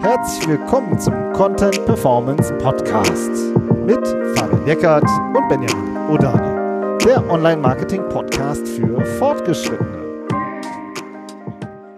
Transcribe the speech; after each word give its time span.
Herzlich 0.00 0.48
willkommen 0.48 0.98
zum 0.98 1.14
Content 1.32 1.84
Performance 1.86 2.52
Podcast 2.58 3.30
mit 3.86 4.06
Fabian 4.36 4.66
Eckert 4.66 5.04
und 5.04 5.48
Benjamin 5.48 5.96
Odani, 6.10 6.98
der 7.04 7.28
Online-Marketing-Podcast 7.30 8.66
für 8.66 9.04
Fortgeschrittene. 9.18 10.26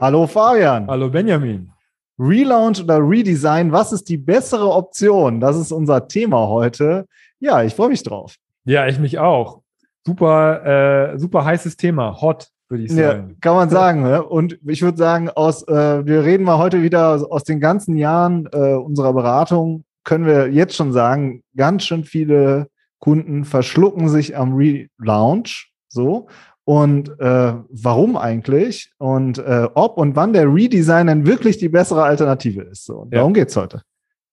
Hallo 0.01 0.27
Fabian. 0.27 0.87
Hallo 0.87 1.09
Benjamin. 1.09 1.71
Relaunch 2.19 2.83
oder 2.83 2.99
Redesign, 2.99 3.73
was 3.73 3.93
ist 3.93 4.09
die 4.09 4.19
bessere 4.19 4.71
Option? 4.71 5.41
Das 5.41 5.57
ist 5.57 5.73
unser 5.73 6.07
Thema 6.07 6.49
heute. 6.49 7.07
Ja, 7.41 7.63
ich 7.63 7.75
freue 7.75 7.89
mich 7.89 8.03
drauf. 8.03 8.37
Ja, 8.65 8.87
ich 8.87 8.99
mich 8.99 9.19
auch. 9.19 9.63
Super, 10.07 11.13
äh, 11.15 11.19
super 11.19 11.45
heißes 11.45 11.77
Thema. 11.77 12.21
Hot, 12.21 12.49
würde 12.69 12.85
ich 12.85 12.93
sagen. 12.93 13.29
Ja, 13.31 13.37
kann 13.41 13.55
man 13.57 13.71
sagen. 13.71 14.03
Ne? 14.03 14.23
Und 14.23 14.59
ich 14.67 14.83
würde 14.83 14.99
sagen, 14.99 15.31
aus, 15.31 15.67
äh, 15.69 16.07
wir 16.07 16.25
reden 16.25 16.45
mal 16.45 16.59
heute 16.59 16.83
wieder 16.83 17.27
aus 17.31 17.45
den 17.45 17.61
ganzen 17.61 17.97
Jahren 17.97 18.49
äh, 18.53 18.75
unserer 18.75 19.13
Beratung, 19.13 19.85
können 20.05 20.27
wir 20.27 20.51
jetzt 20.51 20.77
schon 20.77 20.93
sagen, 20.93 21.43
ganz 21.57 21.85
schön 21.85 22.05
viele 22.05 22.69
Kunden 22.99 23.45
verschlucken 23.45 24.09
sich 24.09 24.37
am 24.37 24.55
Relaunch. 24.55 25.73
So. 25.89 26.29
Und 26.65 27.11
äh, 27.21 27.55
warum 27.69 28.17
eigentlich? 28.17 28.93
Und 28.99 29.39
äh, 29.39 29.69
ob 29.75 29.99
und 29.99 30.17
wann 30.17 30.33
der 30.33 30.53
Redesign 30.53 31.09
dann 31.09 31.27
wirklich 31.27 31.59
die 31.59 31.69
bessere 31.69 32.03
Alternative 32.03 32.63
ist. 32.63 32.87
So. 32.87 33.07
Ja. 33.11 33.19
Darum 33.19 33.35
geht's 33.35 33.57
heute. 33.57 33.83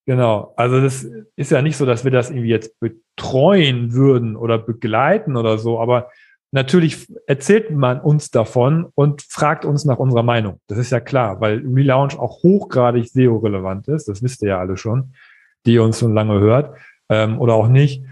Genau. 0.05 0.53
Also 0.55 0.81
das 0.81 1.05
ist 1.35 1.51
ja 1.51 1.61
nicht 1.61 1.77
so, 1.77 1.85
dass 1.85 2.03
wir 2.03 2.11
das 2.11 2.29
irgendwie 2.29 2.49
jetzt 2.49 2.79
betreuen 2.79 3.93
würden 3.93 4.35
oder 4.35 4.57
begleiten 4.57 5.35
oder 5.35 5.57
so, 5.57 5.79
aber 5.79 6.09
natürlich 6.51 7.07
erzählt 7.27 7.71
man 7.71 7.99
uns 7.99 8.29
davon 8.29 8.87
und 8.95 9.21
fragt 9.21 9.65
uns 9.65 9.85
nach 9.85 9.97
unserer 9.97 10.23
Meinung. 10.23 10.59
Das 10.67 10.77
ist 10.77 10.91
ja 10.91 10.99
klar, 10.99 11.41
weil 11.41 11.63
Relaunch 11.65 12.17
auch 12.19 12.43
hochgradig 12.43 13.09
SEO-relevant 13.09 13.87
ist. 13.87 14.07
Das 14.07 14.21
wisst 14.21 14.43
ihr 14.43 14.49
ja 14.49 14.59
alle 14.59 14.77
schon, 14.77 15.13
die 15.65 15.79
uns 15.79 15.99
schon 15.99 16.13
lange 16.13 16.39
hört 16.39 16.77
ähm, 17.09 17.39
oder 17.39 17.53
auch 17.53 17.67
nicht. 17.67 18.03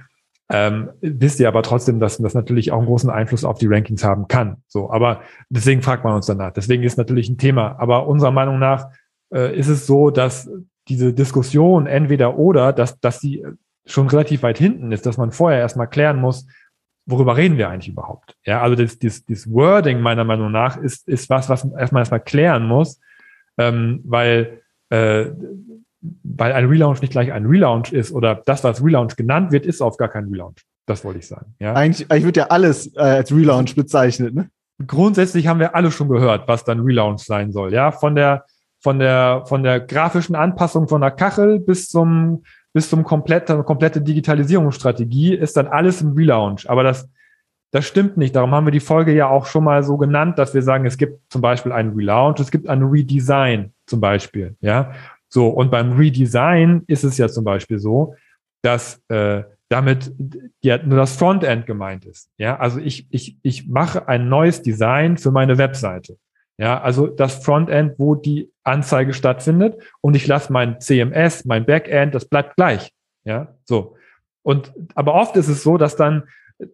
Ähm, 0.51 0.89
wisst 1.01 1.39
ihr 1.39 1.47
aber 1.47 1.61
trotzdem, 1.61 1.99
dass 1.99 2.17
das 2.17 2.33
natürlich 2.33 2.71
auch 2.71 2.79
einen 2.79 2.87
großen 2.87 3.09
Einfluss 3.09 3.45
auf 3.45 3.59
die 3.59 3.67
Rankings 3.67 4.03
haben 4.03 4.27
kann. 4.27 4.63
So, 4.67 4.91
aber 4.91 5.21
deswegen 5.49 5.83
fragt 5.83 6.03
man 6.03 6.15
uns 6.15 6.25
danach. 6.25 6.51
Deswegen 6.53 6.83
ist 6.83 6.97
natürlich 6.97 7.29
ein 7.29 7.37
Thema. 7.37 7.75
Aber 7.79 8.07
unserer 8.07 8.31
Meinung 8.31 8.57
nach 8.57 8.87
äh, 9.31 9.55
ist 9.55 9.67
es 9.67 9.85
so, 9.85 10.09
dass 10.09 10.49
diese 10.87 11.13
Diskussion 11.13 11.85
entweder 11.85 12.37
oder, 12.37 12.73
dass, 12.73 12.99
dass 12.99 13.19
sie 13.19 13.45
schon 13.85 14.07
relativ 14.07 14.41
weit 14.41 14.57
hinten 14.57 14.91
ist, 14.91 15.05
dass 15.05 15.17
man 15.17 15.31
vorher 15.31 15.59
erstmal 15.59 15.87
klären 15.87 16.19
muss, 16.19 16.47
worüber 17.09 17.37
reden 17.37 17.57
wir 17.57 17.69
eigentlich 17.69 17.89
überhaupt? 17.89 18.35
Ja, 18.45 18.61
also 18.61 18.75
das, 18.75 18.99
das, 18.99 19.25
das 19.25 19.49
Wording 19.51 19.99
meiner 20.01 20.23
Meinung 20.23 20.51
nach 20.51 20.77
ist, 20.77 21.07
ist 21.07 21.29
was, 21.29 21.49
was 21.49 21.65
man 21.65 21.79
erstmal 21.79 22.01
erstmal 22.01 22.19
klären 22.19 22.67
muss, 22.67 22.99
ähm, 23.57 24.01
weil, 24.05 24.61
äh, 24.89 25.25
weil 26.23 26.53
ein 26.53 26.65
Relaunch 26.65 27.01
nicht 27.01 27.11
gleich 27.11 27.31
ein 27.31 27.45
Relaunch 27.45 27.91
ist 27.91 28.11
oder 28.11 28.41
das, 28.45 28.63
was 28.63 28.83
Relaunch 28.83 29.15
genannt 29.15 29.51
wird, 29.51 29.65
ist 29.65 29.81
auf 29.81 29.97
gar 29.97 30.09
kein 30.09 30.25
Relaunch. 30.25 30.63
Das 30.85 31.03
wollte 31.03 31.19
ich 31.19 31.27
sagen. 31.27 31.55
Ja? 31.59 31.73
Eigentlich, 31.73 32.09
eigentlich 32.09 32.25
wird 32.25 32.37
ja 32.37 32.47
alles 32.47 32.95
äh, 32.95 32.99
als 32.99 33.31
Relaunch 33.31 33.75
bezeichnet. 33.75 34.33
Ne? 34.33 34.49
Grundsätzlich 34.85 35.47
haben 35.47 35.59
wir 35.59 35.75
alle 35.75 35.91
schon 35.91 36.09
gehört, 36.09 36.47
was 36.47 36.63
dann 36.63 36.79
Relaunch 36.79 37.21
sein 37.21 37.51
soll. 37.51 37.73
Ja, 37.73 37.91
von 37.91 38.15
der 38.15 38.45
von 38.81 38.97
der 38.97 39.43
von 39.45 39.61
der 39.61 39.81
grafischen 39.81 40.35
Anpassung 40.35 40.87
von 40.87 41.01
der 41.01 41.11
Kachel 41.11 41.59
bis 41.59 41.89
zum 41.89 42.43
bis 42.73 42.89
zum 42.89 43.03
komplette, 43.03 43.63
komplette 43.63 44.01
Digitalisierungsstrategie 44.01 45.33
ist 45.33 45.57
dann 45.57 45.67
alles 45.67 46.01
im 46.01 46.13
Relaunch. 46.13 46.69
Aber 46.69 46.83
das, 46.83 47.09
das 47.71 47.85
stimmt 47.85 48.17
nicht. 48.17 48.35
Darum 48.35 48.51
haben 48.51 48.67
wir 48.67 48.71
die 48.71 48.79
Folge 48.79 49.13
ja 49.13 49.27
auch 49.27 49.45
schon 49.45 49.63
mal 49.63 49.83
so 49.83 49.97
genannt, 49.97 50.37
dass 50.37 50.53
wir 50.53 50.61
sagen, 50.61 50.85
es 50.85 50.97
gibt 50.97 51.31
zum 51.31 51.41
Beispiel 51.41 51.71
einen 51.71 51.93
Relaunch, 51.95 52.39
es 52.39 52.51
gibt 52.51 52.67
ein 52.67 52.83
Redesign 52.83 53.73
zum 53.85 54.01
Beispiel. 54.01 54.55
Ja, 54.61 54.93
so. 55.27 55.47
Und 55.49 55.71
beim 55.71 55.93
Redesign 55.93 56.83
ist 56.87 57.03
es 57.03 57.17
ja 57.17 57.27
zum 57.27 57.43
Beispiel 57.43 57.79
so, 57.79 58.15
dass 58.61 59.01
äh, 59.09 59.43
damit 59.69 60.11
ja 60.61 60.83
nur 60.83 60.97
das 60.97 61.15
Frontend 61.15 61.65
gemeint 61.65 62.05
ist. 62.05 62.29
Ja, 62.37 62.57
also 62.57 62.79
ich, 62.79 63.07
ich, 63.11 63.37
ich 63.43 63.67
mache 63.67 64.07
ein 64.07 64.27
neues 64.27 64.61
Design 64.61 65.17
für 65.17 65.31
meine 65.31 65.57
Webseite. 65.57 66.17
Ja, 66.57 66.81
also 66.81 67.07
das 67.07 67.43
Frontend, 67.45 67.97
wo 67.99 68.15
die 68.15 68.51
Anzeige 68.69 69.13
stattfindet 69.13 69.81
und 70.01 70.15
ich 70.15 70.27
lasse 70.27 70.51
mein 70.53 70.79
CMS, 70.79 71.45
mein 71.45 71.65
Backend, 71.65 72.15
das 72.15 72.25
bleibt 72.25 72.55
gleich. 72.55 72.91
Ja, 73.23 73.55
so. 73.65 73.95
Und, 74.43 74.73
aber 74.95 75.15
oft 75.15 75.35
ist 75.35 75.47
es 75.47 75.63
so, 75.63 75.77
dass 75.77 75.95
dann 75.95 76.23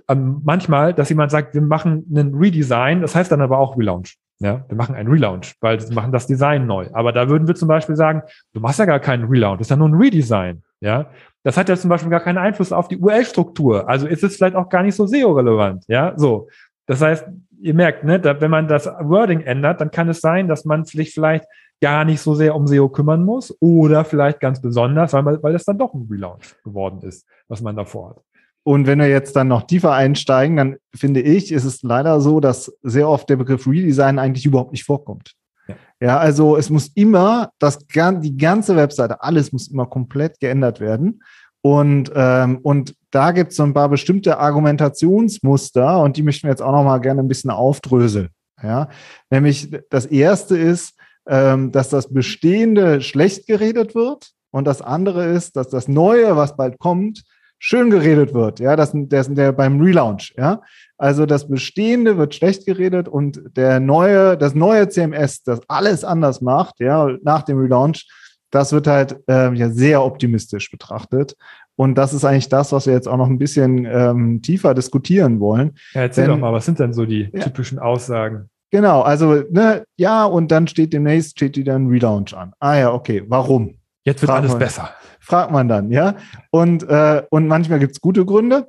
ähm, 0.08 0.42
manchmal, 0.44 0.94
dass 0.94 1.10
jemand 1.10 1.32
sagt, 1.32 1.54
wir 1.54 1.62
machen 1.62 2.06
einen 2.10 2.36
Redesign, 2.36 3.02
das 3.02 3.16
heißt 3.16 3.32
dann 3.32 3.42
aber 3.42 3.60
auch 3.60 3.78
Relaunch. 3.78 4.18
Ja, 4.40 4.66
wir 4.68 4.76
machen 4.76 4.96
einen 4.96 5.10
Relaunch, 5.10 5.56
weil 5.62 5.80
wir 5.80 5.96
machen 5.96 6.12
das 6.12 6.28
Design 6.28 6.66
neu. 6.68 6.90
Aber 6.94 7.14
da 7.14 7.30
würden 7.30 7.48
wir 7.48 7.56
zum 7.56 7.70
Beispiel 7.70 7.96
sagen, 7.96 8.22
du 8.54 8.60
machst 8.60 8.80
ja 8.80 8.86
gar 8.86 9.00
keinen 9.00 9.26
Relaunch, 9.26 9.60
das 9.60 9.68
ist 9.68 9.72
ja 9.72 9.78
nur 9.78 9.90
ein 9.90 9.94
Redesign. 9.94 10.64
Ja, 10.82 11.10
das 11.44 11.58
hat 11.58 11.70
ja 11.70 11.78
zum 11.78 11.90
Beispiel 11.90 12.10
gar 12.10 12.20
keinen 12.20 12.38
Einfluss 12.38 12.74
auf 12.74 12.88
die 12.88 12.98
URL-Struktur. 12.98 13.88
Also 13.88 14.08
ist 14.08 14.24
es 14.24 14.36
vielleicht 14.36 14.56
auch 14.56 14.70
gar 14.70 14.84
nicht 14.84 14.96
so 14.96 15.08
SEO-relevant. 15.08 15.86
Ja, 15.88 16.14
so. 16.18 16.50
Das 16.86 17.02
heißt, 17.02 17.28
ihr 17.62 17.74
merkt, 17.74 18.04
ne, 18.04 18.20
da, 18.20 18.40
wenn 18.42 18.52
man 18.52 18.68
das 18.68 18.86
Wording 18.86 19.42
ändert, 19.42 19.80
dann 19.80 19.92
kann 19.92 20.10
es 20.10 20.22
sein, 20.22 20.48
dass 20.48 20.66
man 20.66 20.86
sich 20.86 21.14
vielleicht 21.14 21.46
gar 21.82 22.06
nicht 22.06 22.22
so 22.22 22.36
sehr 22.36 22.56
um 22.56 22.68
SEO 22.68 22.90
kümmern 22.90 23.24
muss 23.24 23.56
oder 23.60 24.06
vielleicht 24.06 24.40
ganz 24.40 24.62
besonders, 24.62 25.14
weil, 25.14 25.24
man, 25.24 25.44
weil 25.44 25.54
das 25.54 25.66
dann 25.66 25.78
doch 25.78 25.94
ein 25.94 26.08
Relaunch 26.10 26.56
geworden 26.64 27.02
ist, 27.08 27.26
was 27.48 27.62
man 27.62 27.76
davor 27.76 28.12
hat. 28.12 28.22
Und 28.64 28.88
wenn 28.88 29.00
wir 29.00 29.08
jetzt 29.08 29.36
dann 29.36 29.48
noch 29.48 29.64
tiefer 29.64 29.94
einsteigen, 29.94 30.58
dann 30.58 30.78
finde 30.96 31.22
ich, 31.22 31.52
ist 31.52 31.66
es 31.66 31.84
leider 31.84 32.20
so, 32.20 32.40
dass 32.40 32.76
sehr 32.82 33.08
oft 33.08 33.30
der 33.30 33.36
Begriff 33.36 33.68
Redesign 33.68 34.18
eigentlich 34.18 34.46
überhaupt 34.46 34.72
nicht 34.72 34.86
vorkommt. 34.86 35.34
Ja, 35.68 35.76
ja 36.02 36.18
also 36.18 36.58
es 36.58 36.72
muss 36.72 36.88
immer, 36.96 37.52
das, 37.60 37.78
die 37.78 38.38
ganze 38.38 38.76
Webseite, 38.76 39.22
alles 39.22 39.52
muss 39.52 39.68
immer 39.68 39.86
komplett 39.86 40.40
geändert 40.40 40.80
werden. 40.80 41.22
Und, 41.62 42.12
ähm, 42.16 42.60
und 42.64 42.96
da 43.12 43.32
gibt 43.32 43.52
es 43.52 43.58
so 43.58 43.64
ein 43.64 43.74
paar 43.74 43.90
bestimmte 43.90 44.40
Argumentationsmuster 44.40 46.02
und 46.02 46.18
die 46.18 46.24
möchten 46.24 46.48
wir 46.48 46.52
jetzt 46.52 46.62
auch 46.62 46.72
noch 46.72 46.84
mal 46.84 47.00
gerne 47.00 47.22
ein 47.22 47.28
bisschen 47.28 47.52
aufdröseln. 47.52 48.30
Ja? 48.62 48.90
Nämlich 49.30 49.72
das 49.90 50.08
erste 50.08 50.58
ist, 50.58 50.96
dass 51.26 51.90
das 51.90 52.14
Bestehende 52.14 53.02
schlecht 53.02 53.48
geredet 53.48 53.96
wird 53.96 54.30
und 54.52 54.66
das 54.66 54.82
andere 54.82 55.26
ist, 55.26 55.56
dass 55.56 55.70
das 55.70 55.88
Neue, 55.88 56.38
was 56.38 56.56
bald 56.56 56.78
kommt, 56.80 57.24
schön 57.60 57.90
geredet 57.90 58.34
wird. 58.34 58.60
Ja, 58.60 58.76
das, 58.76 58.92
das 58.94 59.34
der 59.34 59.52
beim 59.52 59.82
Relaunch. 59.82 60.34
Ja, 60.38 60.62
also 60.98 61.26
das 61.26 61.48
Bestehende 61.48 62.18
wird 62.18 62.36
schlecht 62.36 62.66
geredet 62.66 63.08
und 63.08 63.42
der 63.56 63.80
neue, 63.80 64.38
das 64.38 64.56
neue 64.56 64.88
CMS, 64.88 65.44
das 65.44 65.62
alles 65.68 66.04
anders 66.04 66.42
macht, 66.42 66.80
ja, 66.80 67.10
nach 67.24 67.44
dem 67.44 67.58
Relaunch, 67.60 68.08
das 68.52 68.72
wird 68.72 68.88
halt 68.88 69.18
äh, 69.28 69.54
ja 69.54 69.70
sehr 69.70 70.04
optimistisch 70.04 70.72
betrachtet. 70.72 71.36
Und 71.76 71.96
das 71.96 72.14
ist 72.14 72.24
eigentlich 72.24 72.48
das, 72.48 72.72
was 72.72 72.86
wir 72.86 72.94
jetzt 72.94 73.08
auch 73.08 73.18
noch 73.18 73.28
ein 73.28 73.38
bisschen 73.38 73.86
ähm, 73.86 74.42
tiefer 74.42 74.74
diskutieren 74.74 75.42
wollen. 75.42 75.74
Ja, 75.94 76.02
erzähl 76.02 76.26
denn, 76.26 76.36
doch 76.36 76.40
mal, 76.40 76.54
was 76.54 76.66
sind 76.66 76.80
denn 76.80 76.94
so 76.94 77.06
die 77.06 77.30
ja, 77.34 77.44
typischen 77.44 77.80
Aussagen? 77.80 78.50
Genau, 78.76 79.04
also 79.04 79.36
ne, 79.52 79.86
ja, 79.96 80.26
und 80.26 80.52
dann 80.52 80.68
steht 80.68 80.92
demnächst 80.92 81.38
steht 81.38 81.56
wieder 81.56 81.76
ein 81.76 81.88
Relaunch 81.88 82.34
an. 82.34 82.52
Ah 82.60 82.76
ja, 82.76 82.92
okay, 82.92 83.24
warum? 83.26 83.78
Jetzt 84.04 84.22
wird 84.22 84.30
fragt 84.30 84.40
alles 84.40 84.52
man, 84.52 84.60
besser. 84.60 84.90
Fragt 85.22 85.50
man 85.50 85.70
dann, 85.70 85.92
ja. 85.92 86.16
Und, 86.52 86.84
äh, 86.84 87.24
und 87.30 87.48
manchmal 87.48 87.80
gibt 87.80 87.94
es 87.94 88.02
gute 88.02 88.26
Gründe. 88.26 88.68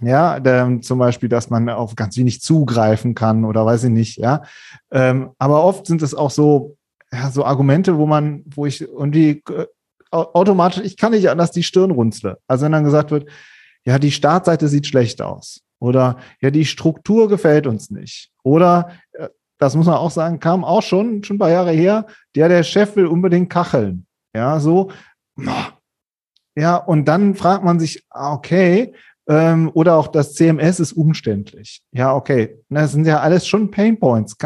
Ja, 0.00 0.40
der, 0.40 0.80
zum 0.80 0.98
Beispiel, 0.98 1.28
dass 1.28 1.50
man 1.50 1.68
auf 1.68 1.94
ganz 1.94 2.16
wenig 2.16 2.40
zugreifen 2.40 3.14
kann 3.14 3.44
oder 3.44 3.64
weiß 3.64 3.84
ich 3.84 3.90
nicht, 3.90 4.18
ja. 4.18 4.42
Ähm, 4.90 5.30
aber 5.38 5.62
oft 5.62 5.86
sind 5.86 6.02
es 6.02 6.16
auch 6.16 6.32
so, 6.32 6.76
ja, 7.12 7.30
so 7.30 7.44
Argumente, 7.44 7.98
wo 7.98 8.06
man, 8.06 8.42
wo 8.46 8.66
ich 8.66 8.80
irgendwie 8.80 9.40
äh, 9.50 9.66
automatisch, 10.10 10.82
ich 10.82 10.96
kann 10.96 11.12
nicht 11.12 11.30
anders 11.30 11.52
die 11.52 11.62
Stirn 11.62 11.92
runzle. 11.92 12.38
Also 12.48 12.64
wenn 12.64 12.72
dann 12.72 12.82
gesagt 12.82 13.12
wird, 13.12 13.30
ja, 13.84 14.00
die 14.00 14.10
Startseite 14.10 14.66
sieht 14.66 14.88
schlecht 14.88 15.22
aus. 15.22 15.60
Oder 15.82 16.18
ja, 16.40 16.52
die 16.52 16.64
Struktur 16.64 17.28
gefällt 17.28 17.66
uns 17.66 17.90
nicht. 17.90 18.30
Oder, 18.44 18.92
äh, 19.14 19.28
das 19.58 19.74
muss 19.74 19.86
man 19.86 19.96
auch 19.96 20.12
sagen, 20.12 20.38
kam 20.38 20.64
auch 20.64 20.82
schon, 20.82 21.24
schon 21.24 21.36
ein 21.36 21.38
paar 21.40 21.50
Jahre 21.50 21.72
her, 21.72 22.06
der, 22.36 22.48
der 22.48 22.62
Chef 22.62 22.94
will 22.94 23.06
unbedingt 23.06 23.50
kacheln. 23.50 24.06
Ja, 24.32 24.60
so. 24.60 24.92
Ja, 26.54 26.76
und 26.76 27.06
dann 27.06 27.34
fragt 27.34 27.64
man 27.64 27.80
sich, 27.80 28.04
ah, 28.10 28.32
okay, 28.32 28.94
ähm, 29.28 29.72
oder 29.74 29.96
auch 29.96 30.06
das 30.06 30.34
CMS 30.34 30.78
ist 30.78 30.92
umständlich. 30.92 31.82
Ja, 31.90 32.14
okay. 32.14 32.58
Das 32.68 32.92
sind 32.92 33.06
ja 33.06 33.18
alles 33.18 33.48
schon 33.48 33.70
Painpoints. 33.70 34.36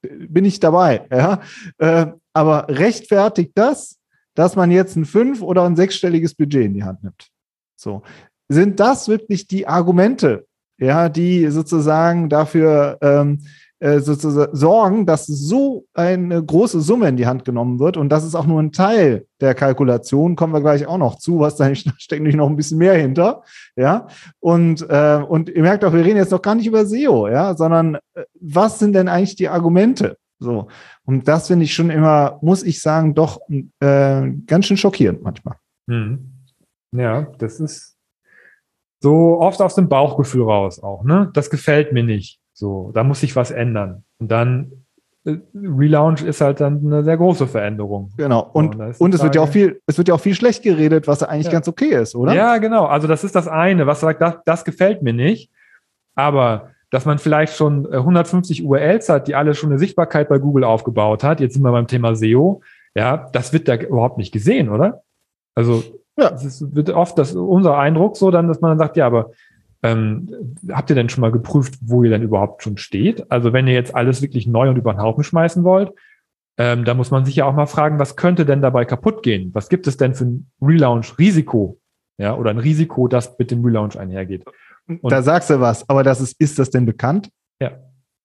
bin 0.00 0.44
ich 0.46 0.60
dabei. 0.60 1.06
Ja, 1.10 1.40
äh, 1.76 2.06
aber 2.32 2.68
rechtfertigt 2.68 3.52
das, 3.54 3.98
dass 4.34 4.56
man 4.56 4.70
jetzt 4.70 4.96
ein 4.96 5.04
fünf- 5.04 5.42
oder 5.42 5.64
ein 5.64 5.76
sechsstelliges 5.76 6.34
Budget 6.34 6.64
in 6.64 6.74
die 6.74 6.84
Hand 6.84 7.02
nimmt. 7.02 7.28
So. 7.76 8.02
Sind 8.48 8.80
das 8.80 9.08
wirklich 9.08 9.46
die 9.46 9.66
Argumente, 9.66 10.46
ja, 10.80 11.08
die 11.08 11.48
sozusagen 11.48 12.28
dafür 12.28 12.98
ähm, 13.00 13.40
äh, 13.82 14.00
sozusagen 14.00 14.54
sorgen, 14.54 15.06
dass 15.06 15.26
so 15.26 15.86
eine 15.94 16.44
große 16.44 16.82
Summe 16.82 17.08
in 17.08 17.16
die 17.16 17.26
Hand 17.26 17.46
genommen 17.46 17.78
wird. 17.78 17.96
Und 17.96 18.10
das 18.10 18.24
ist 18.24 18.34
auch 18.34 18.44
nur 18.44 18.60
ein 18.60 18.72
Teil 18.72 19.24
der 19.40 19.54
Kalkulation, 19.54 20.36
kommen 20.36 20.52
wir 20.52 20.60
gleich 20.60 20.86
auch 20.86 20.98
noch 20.98 21.16
zu, 21.16 21.40
was 21.40 21.56
da 21.56 21.74
steckt 21.74 22.20
nämlich 22.20 22.36
noch 22.36 22.50
ein 22.50 22.56
bisschen 22.56 22.76
mehr 22.76 22.94
hinter. 22.94 23.42
Ja, 23.76 24.08
und, 24.38 24.84
äh, 24.90 25.22
und 25.26 25.48
ihr 25.48 25.62
merkt 25.62 25.82
auch, 25.84 25.94
wir 25.94 26.04
reden 26.04 26.18
jetzt 26.18 26.32
noch 26.32 26.42
gar 26.42 26.56
nicht 26.56 26.66
über 26.66 26.84
SEO, 26.84 27.28
ja, 27.28 27.56
sondern 27.56 27.94
äh, 28.12 28.24
was 28.38 28.78
sind 28.78 28.92
denn 28.92 29.08
eigentlich 29.08 29.36
die 29.36 29.48
Argumente? 29.48 30.18
So. 30.38 30.68
Und 31.06 31.26
das 31.26 31.46
finde 31.46 31.64
ich 31.64 31.72
schon 31.72 31.88
immer, 31.88 32.38
muss 32.42 32.62
ich 32.62 32.82
sagen, 32.82 33.14
doch 33.14 33.40
äh, 33.48 34.30
ganz 34.46 34.66
schön 34.66 34.76
schockierend 34.76 35.22
manchmal. 35.22 35.56
Mhm. 35.86 36.32
Ja, 36.92 37.28
das 37.38 37.60
ist 37.60 37.89
so 39.00 39.40
oft 39.40 39.60
aus 39.60 39.74
dem 39.74 39.88
Bauchgefühl 39.88 40.44
raus 40.44 40.82
auch, 40.82 41.04
ne? 41.04 41.30
Das 41.34 41.50
gefällt 41.50 41.92
mir 41.92 42.04
nicht. 42.04 42.38
So, 42.52 42.90
da 42.94 43.02
muss 43.02 43.20
sich 43.20 43.34
was 43.36 43.50
ändern. 43.50 44.04
Und 44.18 44.30
dann 44.30 44.72
äh, 45.24 45.38
Relaunch 45.54 46.22
ist 46.22 46.40
halt 46.40 46.60
dann 46.60 46.84
eine 46.84 47.02
sehr 47.02 47.16
große 47.16 47.46
Veränderung. 47.46 48.10
Genau. 48.16 48.50
Und, 48.52 48.74
so, 48.74 48.82
und, 48.82 49.00
und 49.00 49.14
es 49.14 49.22
wird 49.22 49.34
ja 49.34 49.42
auch 49.42 49.48
viel, 49.48 49.80
es 49.86 49.96
wird 49.98 50.08
ja 50.08 50.14
auch 50.14 50.20
viel 50.20 50.34
schlecht 50.34 50.62
geredet, 50.62 51.08
was 51.08 51.22
eigentlich 51.22 51.46
ja. 51.46 51.52
ganz 51.52 51.68
okay 51.68 51.94
ist, 51.94 52.14
oder? 52.14 52.34
Ja, 52.34 52.58
genau. 52.58 52.84
Also 52.84 53.08
das 53.08 53.24
ist 53.24 53.34
das 53.34 53.48
eine, 53.48 53.86
was 53.86 54.00
sagt, 54.00 54.20
das, 54.20 54.36
das 54.44 54.64
gefällt 54.64 55.02
mir 55.02 55.14
nicht. 55.14 55.50
Aber 56.14 56.70
dass 56.90 57.06
man 57.06 57.18
vielleicht 57.18 57.56
schon 57.56 57.90
150 57.90 58.60
äh, 58.60 58.62
URLs 58.64 59.08
hat, 59.08 59.28
die 59.28 59.34
alle 59.34 59.54
schon 59.54 59.70
eine 59.70 59.78
Sichtbarkeit 59.78 60.28
bei 60.28 60.38
Google 60.38 60.64
aufgebaut 60.64 61.24
hat. 61.24 61.40
Jetzt 61.40 61.54
sind 61.54 61.62
wir 61.62 61.72
beim 61.72 61.86
Thema 61.86 62.14
SEO. 62.14 62.62
Ja, 62.94 63.28
das 63.32 63.52
wird 63.52 63.68
da 63.68 63.76
überhaupt 63.76 64.18
nicht 64.18 64.32
gesehen, 64.32 64.68
oder? 64.68 65.02
Also, 65.54 65.82
ja. 66.20 66.32
es 66.32 66.64
wird 66.74 66.90
oft 66.90 67.18
das, 67.18 67.34
unser 67.34 67.78
Eindruck 67.78 68.16
so 68.16 68.30
dann, 68.30 68.48
dass 68.48 68.60
man 68.60 68.72
dann 68.72 68.78
sagt, 68.78 68.96
ja, 68.96 69.06
aber 69.06 69.30
ähm, 69.82 70.56
habt 70.70 70.90
ihr 70.90 70.96
denn 70.96 71.08
schon 71.08 71.22
mal 71.22 71.32
geprüft, 71.32 71.78
wo 71.80 72.04
ihr 72.04 72.10
denn 72.10 72.22
überhaupt 72.22 72.62
schon 72.62 72.76
steht? 72.76 73.30
Also, 73.30 73.52
wenn 73.52 73.66
ihr 73.66 73.74
jetzt 73.74 73.94
alles 73.94 74.20
wirklich 74.20 74.46
neu 74.46 74.68
und 74.68 74.76
über 74.76 74.92
den 74.92 75.00
Haufen 75.00 75.24
schmeißen 75.24 75.64
wollt, 75.64 75.92
ähm, 76.58 76.84
da 76.84 76.92
muss 76.94 77.10
man 77.10 77.24
sich 77.24 77.36
ja 77.36 77.46
auch 77.46 77.54
mal 77.54 77.66
fragen, 77.66 77.98
was 77.98 78.16
könnte 78.16 78.44
denn 78.44 78.60
dabei 78.60 78.84
kaputt 78.84 79.22
gehen? 79.22 79.50
Was 79.54 79.70
gibt 79.70 79.86
es 79.86 79.96
denn 79.96 80.14
für 80.14 80.24
ein 80.24 80.50
Relaunch-Risiko? 80.60 81.78
Ja, 82.18 82.36
oder 82.36 82.50
ein 82.50 82.58
Risiko, 82.58 83.08
das 83.08 83.38
mit 83.38 83.50
dem 83.50 83.64
Relaunch 83.64 83.98
einhergeht. 83.98 84.44
Und 84.86 85.10
da 85.10 85.22
sagst 85.22 85.48
du 85.48 85.60
was, 85.60 85.88
aber 85.88 86.02
das 86.02 86.20
ist, 86.20 86.38
ist 86.38 86.58
das 86.58 86.68
denn 86.68 86.84
bekannt? 86.84 87.30
Ja. 87.62 87.72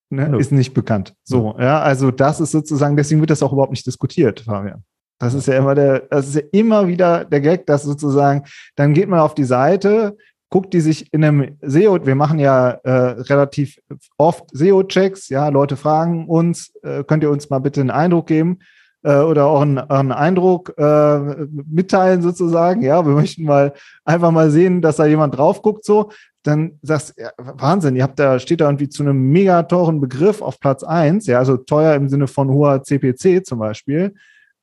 Ne? 0.09 0.38
Ist 0.38 0.51
nicht 0.51 0.74
bekannt. 0.74 1.13
So, 1.24 1.56
ja, 1.57 1.80
also 1.81 2.12
das 2.12 2.39
ist 2.39 2.51
sozusagen, 2.51 2.97
deswegen 2.97 3.21
wird 3.21 3.30
das 3.30 3.42
auch 3.42 3.53
überhaupt 3.53 3.71
nicht 3.71 3.86
diskutiert, 3.86 4.42
Fabian. 4.42 4.83
Das 5.19 5.33
ist 5.33 5.47
ja 5.47 5.57
immer 5.57 5.75
der, 5.75 6.01
das 6.09 6.27
ist 6.27 6.35
ja 6.35 6.41
immer 6.51 6.88
wieder 6.88 7.25
der 7.25 7.41
Gag, 7.41 7.65
dass 7.65 7.83
sozusagen, 7.83 8.44
dann 8.75 8.94
geht 8.94 9.07
man 9.07 9.19
auf 9.19 9.35
die 9.35 9.45
Seite, 9.45 10.17
guckt 10.50 10.73
die 10.73 10.81
sich 10.81 11.12
in 11.13 11.23
einem 11.23 11.57
SEO, 11.62 12.06
wir 12.06 12.15
machen 12.15 12.39
ja 12.39 12.69
äh, 12.83 12.91
relativ 12.91 13.79
oft 14.17 14.45
SEO-Checks, 14.51 15.29
ja, 15.29 15.50
Leute 15.50 15.75
fragen 15.75 16.27
uns, 16.27 16.73
äh, 16.83 17.03
könnt 17.03 17.23
ihr 17.23 17.31
uns 17.31 17.50
mal 17.50 17.59
bitte 17.59 17.81
einen 17.81 17.91
Eindruck 17.91 18.27
geben 18.27 18.59
äh, 19.03 19.17
oder 19.17 19.47
auch 19.47 19.62
einen, 19.62 19.79
einen 19.79 20.12
Eindruck 20.12 20.73
äh, 20.77 21.47
mitteilen 21.50 22.21
sozusagen, 22.21 22.83
ja, 22.83 23.06
wir 23.06 23.13
möchten 23.13 23.44
mal 23.44 23.73
einfach 24.03 24.31
mal 24.31 24.50
sehen, 24.50 24.81
dass 24.81 24.97
da 24.97 25.06
jemand 25.06 25.38
drauf 25.38 25.61
guckt 25.61 25.85
so, 25.85 26.11
dann 26.44 26.77
sagst 26.81 27.15
ja, 27.18 27.31
Wahnsinn, 27.38 27.95
ihr 27.95 28.03
habt 28.03 28.19
da, 28.19 28.39
steht 28.39 28.61
da 28.61 28.65
irgendwie 28.65 28.89
zu 28.89 29.03
einem 29.03 29.29
mega 29.31 29.63
teuren 29.63 30.00
Begriff 30.00 30.41
auf 30.41 30.59
Platz 30.59 30.83
eins, 30.83 31.25
ja, 31.25 31.39
also 31.39 31.57
teuer 31.57 31.95
im 31.95 32.07
Sinne 32.07 32.27
von 32.27 32.50
hoher 32.50 32.83
CPC 32.83 33.45
zum 33.45 33.59
Beispiel. 33.59 34.13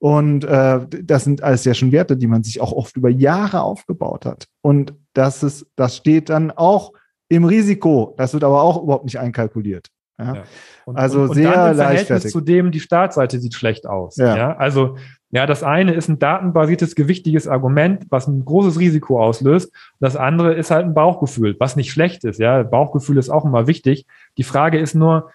Und 0.02 0.42
äh, 0.42 0.80
das 1.04 1.22
sind 1.22 1.44
alles 1.44 1.64
ja 1.64 1.74
schon 1.74 1.92
Werte, 1.92 2.16
die 2.16 2.26
man 2.26 2.42
sich 2.42 2.60
auch 2.60 2.72
oft 2.72 2.96
über 2.96 3.08
Jahre 3.08 3.62
aufgebaut 3.62 4.26
hat. 4.26 4.48
Und 4.60 4.94
das 5.12 5.44
ist, 5.44 5.64
das 5.76 5.96
steht 5.96 6.28
dann 6.28 6.50
auch 6.50 6.92
im 7.28 7.44
Risiko. 7.44 8.12
Das 8.18 8.32
wird 8.32 8.42
aber 8.42 8.62
auch 8.62 8.82
überhaupt 8.82 9.04
nicht 9.04 9.20
einkalkuliert. 9.20 9.90
Ja. 10.18 10.34
ja. 10.34 10.42
Und, 10.86 10.96
also 10.96 11.20
und, 11.20 11.28
und 11.28 11.34
sehr 11.36 11.52
dann 11.52 11.70
im 11.70 11.76
Verhältnis 11.76 12.32
zu 12.32 12.40
dem, 12.40 12.72
die 12.72 12.80
Startseite 12.80 13.38
sieht 13.38 13.54
schlecht 13.54 13.86
aus. 13.86 14.16
Ja. 14.16 14.36
ja. 14.36 14.56
Also 14.56 14.96
ja, 15.30 15.46
das 15.46 15.62
eine 15.62 15.94
ist 15.94 16.08
ein 16.08 16.18
datenbasiertes, 16.18 16.96
gewichtiges 16.96 17.46
Argument, 17.46 18.06
was 18.10 18.26
ein 18.26 18.44
großes 18.44 18.80
Risiko 18.80 19.22
auslöst. 19.22 19.72
Das 20.00 20.16
andere 20.16 20.54
ist 20.54 20.72
halt 20.72 20.84
ein 20.84 20.94
Bauchgefühl, 20.94 21.54
was 21.60 21.76
nicht 21.76 21.92
schlecht 21.92 22.24
ist. 22.24 22.40
Ja, 22.40 22.64
Bauchgefühl 22.64 23.18
ist 23.18 23.30
auch 23.30 23.44
immer 23.44 23.68
wichtig. 23.68 24.06
Die 24.36 24.42
Frage 24.42 24.80
ist 24.80 24.96
nur, 24.96 25.30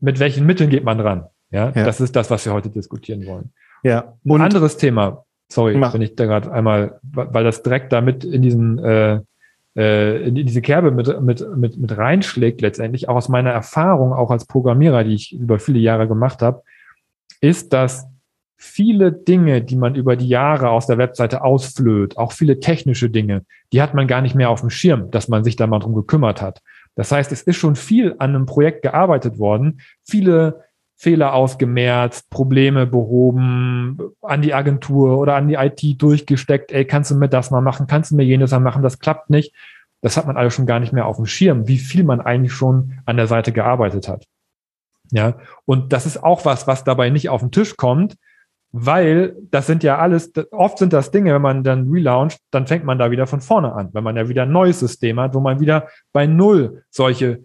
mit 0.00 0.20
welchen 0.20 0.44
Mitteln 0.44 0.68
geht 0.68 0.84
man 0.84 1.00
ran? 1.00 1.28
Ja. 1.48 1.70
das 1.70 2.02
ist 2.02 2.14
das, 2.14 2.30
was 2.30 2.44
wir 2.44 2.52
heute 2.52 2.68
diskutieren 2.68 3.24
wollen. 3.24 3.54
Ja. 3.86 4.14
Und 4.24 4.40
ein 4.40 4.46
anderes 4.46 4.76
Thema. 4.76 5.24
Sorry, 5.48 5.76
mach. 5.76 5.94
wenn 5.94 6.02
ich 6.02 6.16
da 6.16 6.26
gerade 6.26 6.50
einmal, 6.50 6.98
weil 7.02 7.44
das 7.44 7.62
direkt 7.62 7.92
damit 7.92 8.24
in 8.24 8.42
diesen 8.42 8.78
äh, 8.80 9.20
äh, 9.76 10.26
in 10.26 10.34
diese 10.34 10.62
Kerbe 10.62 10.90
mit, 10.90 11.20
mit, 11.20 11.56
mit, 11.56 11.76
mit 11.76 11.96
reinschlägt, 11.96 12.62
letztendlich, 12.62 13.08
auch 13.08 13.14
aus 13.14 13.28
meiner 13.28 13.50
Erfahrung, 13.50 14.12
auch 14.12 14.30
als 14.30 14.46
Programmierer, 14.46 15.04
die 15.04 15.14
ich 15.14 15.32
über 15.32 15.60
viele 15.60 15.78
Jahre 15.78 16.08
gemacht 16.08 16.42
habe, 16.42 16.62
ist, 17.40 17.72
dass 17.72 18.06
viele 18.56 19.12
Dinge, 19.12 19.62
die 19.62 19.76
man 19.76 19.94
über 19.94 20.16
die 20.16 20.28
Jahre 20.28 20.70
aus 20.70 20.86
der 20.86 20.98
Webseite 20.98 21.44
ausflöht, 21.44 22.16
auch 22.16 22.32
viele 22.32 22.58
technische 22.58 23.10
Dinge, 23.10 23.44
die 23.72 23.82
hat 23.82 23.94
man 23.94 24.08
gar 24.08 24.22
nicht 24.22 24.34
mehr 24.34 24.50
auf 24.50 24.62
dem 24.62 24.70
Schirm, 24.70 25.10
dass 25.10 25.28
man 25.28 25.44
sich 25.44 25.54
da 25.54 25.66
mal 25.66 25.78
drum 25.78 25.94
gekümmert 25.94 26.42
hat. 26.42 26.62
Das 26.96 27.12
heißt, 27.12 27.30
es 27.30 27.42
ist 27.42 27.56
schon 27.56 27.76
viel 27.76 28.16
an 28.18 28.34
einem 28.34 28.46
Projekt 28.46 28.82
gearbeitet 28.82 29.38
worden, 29.38 29.80
viele 30.02 30.64
Fehler 30.96 31.34
ausgemerzt, 31.34 32.30
Probleme 32.30 32.86
behoben, 32.86 33.98
an 34.22 34.40
die 34.40 34.54
Agentur 34.54 35.18
oder 35.18 35.36
an 35.36 35.48
die 35.48 35.54
IT 35.54 36.00
durchgesteckt, 36.00 36.72
ey, 36.72 36.86
kannst 36.86 37.10
du 37.10 37.16
mir 37.16 37.28
das 37.28 37.50
mal 37.50 37.60
machen, 37.60 37.86
kannst 37.86 38.10
du 38.10 38.16
mir 38.16 38.24
jenes 38.24 38.50
mal 38.50 38.60
machen, 38.60 38.82
das 38.82 38.98
klappt 38.98 39.28
nicht. 39.28 39.54
Das 40.00 40.16
hat 40.16 40.26
man 40.26 40.36
alles 40.36 40.54
schon 40.54 40.66
gar 40.66 40.80
nicht 40.80 40.92
mehr 40.92 41.06
auf 41.06 41.16
dem 41.16 41.26
Schirm, 41.26 41.68
wie 41.68 41.78
viel 41.78 42.04
man 42.04 42.20
eigentlich 42.20 42.52
schon 42.52 42.98
an 43.04 43.16
der 43.16 43.26
Seite 43.26 43.52
gearbeitet 43.52 44.08
hat. 44.08 44.24
Ja, 45.10 45.36
und 45.66 45.92
das 45.92 46.06
ist 46.06 46.22
auch 46.22 46.44
was, 46.44 46.66
was 46.66 46.84
dabei 46.84 47.10
nicht 47.10 47.28
auf 47.28 47.40
den 47.40 47.52
Tisch 47.52 47.76
kommt, 47.76 48.16
weil 48.72 49.36
das 49.50 49.66
sind 49.66 49.82
ja 49.82 49.98
alles, 49.98 50.32
oft 50.50 50.78
sind 50.78 50.92
das 50.92 51.10
Dinge, 51.10 51.34
wenn 51.34 51.42
man 51.42 51.62
dann 51.62 51.90
relauncht, 51.90 52.38
dann 52.50 52.66
fängt 52.66 52.84
man 52.84 52.98
da 52.98 53.10
wieder 53.10 53.26
von 53.26 53.40
vorne 53.40 53.72
an, 53.72 53.90
wenn 53.92 54.04
man 54.04 54.16
ja 54.16 54.28
wieder 54.28 54.42
ein 54.42 54.52
neues 54.52 54.80
System 54.80 55.20
hat, 55.20 55.34
wo 55.34 55.40
man 55.40 55.60
wieder 55.60 55.88
bei 56.12 56.26
Null 56.26 56.84
solche 56.90 57.44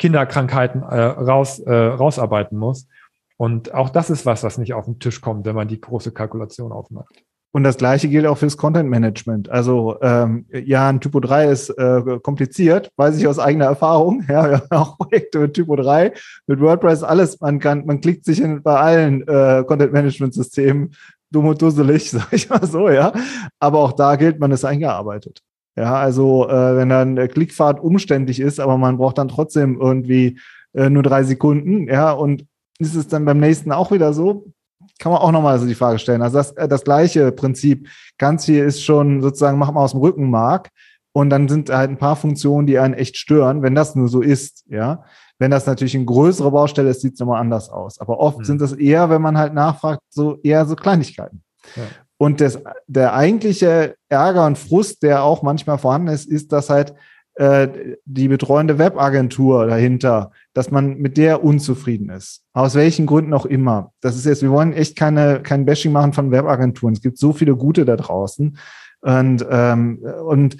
Kinderkrankheiten 0.00 0.82
äh, 0.82 1.00
raus, 1.00 1.60
äh, 1.60 1.72
rausarbeiten 1.72 2.58
muss. 2.58 2.88
Und 3.36 3.72
auch 3.74 3.90
das 3.90 4.10
ist 4.10 4.26
was, 4.26 4.42
was 4.42 4.58
nicht 4.58 4.74
auf 4.74 4.86
den 4.86 4.98
Tisch 4.98 5.20
kommt, 5.20 5.46
wenn 5.46 5.54
man 5.54 5.68
die 5.68 5.80
große 5.80 6.10
Kalkulation 6.10 6.72
aufmacht. 6.72 7.22
Und 7.52 7.64
das 7.64 7.76
gleiche 7.76 8.08
gilt 8.08 8.26
auch 8.26 8.38
fürs 8.38 8.56
Content 8.56 8.88
Management. 8.88 9.50
Also 9.50 9.98
ähm, 10.02 10.46
ja, 10.52 10.88
ein 10.88 11.00
Typo 11.00 11.20
3 11.20 11.48
ist 11.48 11.70
äh, 11.70 12.18
kompliziert, 12.22 12.90
weiß 12.96 13.16
ich 13.18 13.26
aus 13.26 13.38
eigener 13.38 13.66
Erfahrung. 13.66 14.24
Ja, 14.28 14.48
wir 14.48 14.58
haben 14.58 14.68
auch 14.70 14.98
Projekte 14.98 15.40
mit 15.40 15.54
Typo 15.54 15.76
3, 15.76 16.12
mit 16.46 16.60
WordPress, 16.60 17.02
alles. 17.02 17.40
Man 17.40 17.58
kann, 17.58 17.84
man 17.86 18.00
klickt 18.00 18.24
sich 18.24 18.40
in, 18.40 18.62
bei 18.62 18.76
allen 18.76 19.26
äh, 19.26 19.64
Content 19.66 19.92
Management 19.92 20.34
Systemen 20.34 20.94
dumm 21.30 21.46
und 21.46 21.60
dusselig, 21.60 22.10
sag 22.10 22.32
ich 22.32 22.48
mal 22.48 22.64
so, 22.66 22.88
ja. 22.88 23.12
Aber 23.58 23.80
auch 23.80 23.92
da 23.92 24.16
gilt, 24.16 24.38
man 24.38 24.52
ist 24.52 24.64
eingearbeitet. 24.64 25.42
Ja, 25.76 25.94
also 25.94 26.48
äh, 26.48 26.76
wenn 26.76 26.88
dann 26.88 27.16
der 27.16 27.28
Klickfahrt 27.28 27.80
umständlich 27.80 28.40
ist, 28.40 28.60
aber 28.60 28.76
man 28.76 28.98
braucht 28.98 29.18
dann 29.18 29.28
trotzdem 29.28 29.80
irgendwie 29.80 30.38
äh, 30.74 30.90
nur 30.90 31.02
drei 31.02 31.22
Sekunden, 31.22 31.88
ja, 31.88 32.10
und 32.12 32.44
ist 32.78 32.94
es 32.94 33.08
dann 33.08 33.24
beim 33.24 33.38
nächsten 33.38 33.72
auch 33.72 33.90
wieder 33.92 34.12
so? 34.12 34.52
kann 35.00 35.12
man 35.12 35.20
auch 35.20 35.32
nochmal 35.32 35.58
so 35.58 35.66
die 35.66 35.74
Frage 35.74 35.98
stellen. 35.98 36.22
Also 36.22 36.36
das, 36.36 36.52
äh, 36.52 36.68
das 36.68 36.84
gleiche 36.84 37.32
Prinzip. 37.32 37.88
Ganz 38.18 38.44
viel 38.44 38.62
ist 38.62 38.84
schon 38.84 39.22
sozusagen, 39.22 39.58
mach 39.58 39.72
mal 39.72 39.82
aus 39.82 39.92
dem 39.92 40.00
Rückenmark. 40.00 40.70
Und 41.12 41.30
dann 41.30 41.48
sind 41.48 41.70
halt 41.70 41.90
ein 41.90 41.98
paar 41.98 42.14
Funktionen, 42.14 42.68
die 42.68 42.78
einen 42.78 42.94
echt 42.94 43.16
stören, 43.16 43.62
wenn 43.62 43.74
das 43.74 43.96
nur 43.96 44.06
so 44.06 44.20
ist, 44.20 44.64
ja. 44.68 45.02
Wenn 45.40 45.50
das 45.50 45.66
natürlich 45.66 45.96
eine 45.96 46.04
größere 46.04 46.52
Baustelle 46.52 46.90
ist, 46.90 47.00
sieht 47.00 47.14
es 47.14 47.18
nochmal 47.18 47.40
anders 47.40 47.70
aus. 47.70 47.98
Aber 47.98 48.20
oft 48.20 48.38
mhm. 48.40 48.44
sind 48.44 48.60
das 48.60 48.74
eher, 48.74 49.10
wenn 49.10 49.22
man 49.22 49.38
halt 49.38 49.54
nachfragt, 49.54 50.02
so 50.10 50.38
eher 50.42 50.66
so 50.66 50.76
Kleinigkeiten. 50.76 51.42
Ja. 51.74 51.82
Und 52.20 52.42
das, 52.42 52.58
der 52.86 53.14
eigentliche 53.14 53.94
Ärger 54.10 54.44
und 54.44 54.58
Frust, 54.58 55.02
der 55.02 55.22
auch 55.22 55.40
manchmal 55.40 55.78
vorhanden 55.78 56.08
ist, 56.08 56.30
ist, 56.30 56.52
dass 56.52 56.68
halt 56.68 56.94
äh, 57.36 57.96
die 58.04 58.28
betreuende 58.28 58.78
Webagentur 58.78 59.66
dahinter, 59.66 60.30
dass 60.52 60.70
man 60.70 60.98
mit 60.98 61.16
der 61.16 61.42
unzufrieden 61.42 62.10
ist. 62.10 62.42
Aus 62.52 62.74
welchen 62.74 63.06
Gründen 63.06 63.32
auch 63.32 63.46
immer. 63.46 63.92
Das 64.02 64.16
ist 64.16 64.26
jetzt, 64.26 64.42
wir 64.42 64.50
wollen 64.50 64.74
echt 64.74 64.96
keine, 64.96 65.40
kein 65.40 65.64
Bashing 65.64 65.92
machen 65.92 66.12
von 66.12 66.30
Webagenturen. 66.30 66.92
Es 66.92 67.00
gibt 67.00 67.16
so 67.16 67.32
viele 67.32 67.56
gute 67.56 67.86
da 67.86 67.96
draußen. 67.96 68.58
Und, 69.00 69.46
ähm, 69.50 70.04
und, 70.26 70.58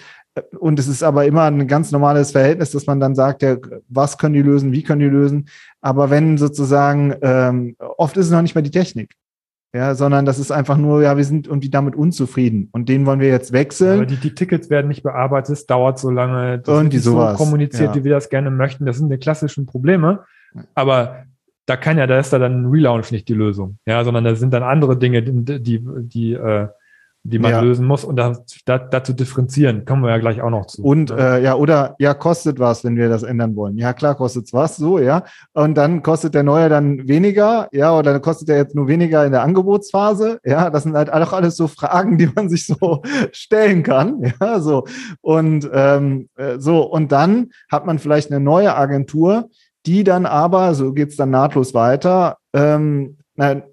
und 0.59 0.79
es 0.79 0.89
ist 0.89 1.03
aber 1.03 1.27
immer 1.27 1.43
ein 1.43 1.69
ganz 1.69 1.93
normales 1.93 2.31
Verhältnis, 2.31 2.71
dass 2.71 2.87
man 2.87 3.01
dann 3.01 3.15
sagt, 3.15 3.43
ja, 3.43 3.59
was 3.91 4.17
können 4.17 4.33
die 4.33 4.41
lösen, 4.41 4.73
wie 4.73 4.83
können 4.83 5.01
die 5.01 5.09
lösen. 5.09 5.47
Aber 5.83 6.09
wenn 6.09 6.39
sozusagen, 6.39 7.17
ähm, 7.21 7.77
oft 7.99 8.17
ist 8.17 8.27
es 8.27 8.33
noch 8.33 8.41
nicht 8.41 8.55
mal 8.55 8.63
die 8.63 8.71
Technik 8.71 9.15
ja, 9.73 9.95
sondern 9.95 10.25
das 10.25 10.39
ist 10.39 10.51
einfach 10.51 10.77
nur, 10.77 11.03
ja, 11.03 11.17
wir 11.17 11.25
sind 11.25 11.47
irgendwie 11.47 11.71
damit 11.71 11.95
unzufrieden 11.95 12.69
und 12.73 12.89
den 12.89 13.07
wollen 13.07 13.21
wir 13.21 13.29
jetzt 13.29 13.53
wechseln. 13.53 13.99
Aber 13.99 14.07
die, 14.07 14.17
die 14.17 14.35
Tickets 14.35 14.69
werden 14.69 14.89
nicht 14.89 15.03
bearbeitet, 15.03 15.55
es 15.55 15.67
dauert 15.67 15.99
so 15.99 16.11
lange, 16.11 16.59
das 16.59 16.75
irgendwie 16.75 16.97
wird 16.97 17.05
sowas. 17.05 17.39
so 17.39 17.45
kommuniziert, 17.45 17.95
ja. 17.95 17.95
wie 17.95 18.05
wir 18.05 18.15
das 18.15 18.31
gerne 18.31 18.51
möchten. 18.51 18.85
Das 18.85 18.99
sind 18.99 19.11
die 19.11 19.19
klassischen 19.19 19.67
Probleme, 19.67 20.25
aber 20.75 21.25
da 21.67 21.77
kann 21.77 21.99
ja, 21.99 22.09
da 22.09 22.19
ist 22.19 22.33
da 22.33 22.39
dann 22.41 22.63
ein 22.63 22.67
Relaunch 22.67 23.13
nicht 23.13 23.29
die 23.29 23.35
Lösung, 23.35 23.79
ja, 23.87 24.03
sondern 24.03 24.25
da 24.25 24.35
sind 24.35 24.53
dann 24.53 24.65
andere 24.65 24.99
Dinge, 24.99 25.23
die, 25.23 25.63
die, 25.63 25.85
die 26.03 26.33
äh, 26.33 26.69
die 27.23 27.39
man 27.39 27.51
ja. 27.51 27.61
lösen 27.61 27.87
muss 27.87 28.05
und 28.05 28.17
das, 28.17 28.43
das, 28.65 28.83
dazu 28.91 29.13
differenzieren, 29.13 29.85
kommen 29.85 30.03
wir 30.03 30.11
ja 30.11 30.19
gleich 30.19 30.41
auch 30.41 30.49
noch 30.49 30.67
zu. 30.67 30.83
Und 30.83 31.11
äh, 31.11 31.43
ja, 31.43 31.55
oder 31.55 31.95
ja, 31.99 32.15
kostet 32.15 32.59
was, 32.59 32.83
wenn 32.83 32.97
wir 32.97 33.11
das 33.11 33.23
ändern 33.23 33.57
wollen. 33.57 33.77
Ja, 33.77 33.93
klar, 33.93 34.15
kostet 34.15 34.47
es 34.47 34.55
was, 34.55 34.77
so, 34.77 34.99
ja. 34.99 35.25
Und 35.53 35.75
dann 35.77 36.03
kostet 36.03 36.35
der 36.35 36.45
neue 36.45 36.71
dann 36.71 37.07
weniger, 37.09 37.69
ja, 37.73 37.97
oder 37.97 38.13
dann 38.13 38.23
kostet 38.23 38.49
er 38.49 38.57
jetzt 38.57 38.75
nur 38.75 38.89
weniger 38.89 39.27
in 39.27 39.33
der 39.33 39.43
Angebotsphase. 39.43 40.41
Ja, 40.45 40.71
das 40.71 40.85
sind 40.85 40.97
halt 40.97 41.13
auch 41.13 41.33
alles 41.35 41.57
so 41.57 41.69
Fragen, 41.69 42.17
die 42.17 42.31
man 42.35 42.49
sich 42.49 42.67
so 42.67 43.03
stellen 43.33 43.83
kann. 43.83 44.33
Ja, 44.41 44.61
so. 44.61 44.87
Und 45.21 45.69
ähm, 45.73 46.29
äh, 46.37 46.59
so, 46.59 46.83
und 46.83 47.13
dann 47.13 47.51
hat 47.71 47.85
man 47.85 47.99
vielleicht 47.99 48.31
eine 48.31 48.41
neue 48.41 48.75
Agentur, 48.75 49.51
die 49.85 50.05
dann 50.05 50.25
aber, 50.25 50.75
so 50.75 50.93
geht 50.93 51.11
es 51.11 51.17
dann 51.17 51.31
nahtlos 51.31 51.75
weiter, 51.75 52.39
ähm, 52.55 53.19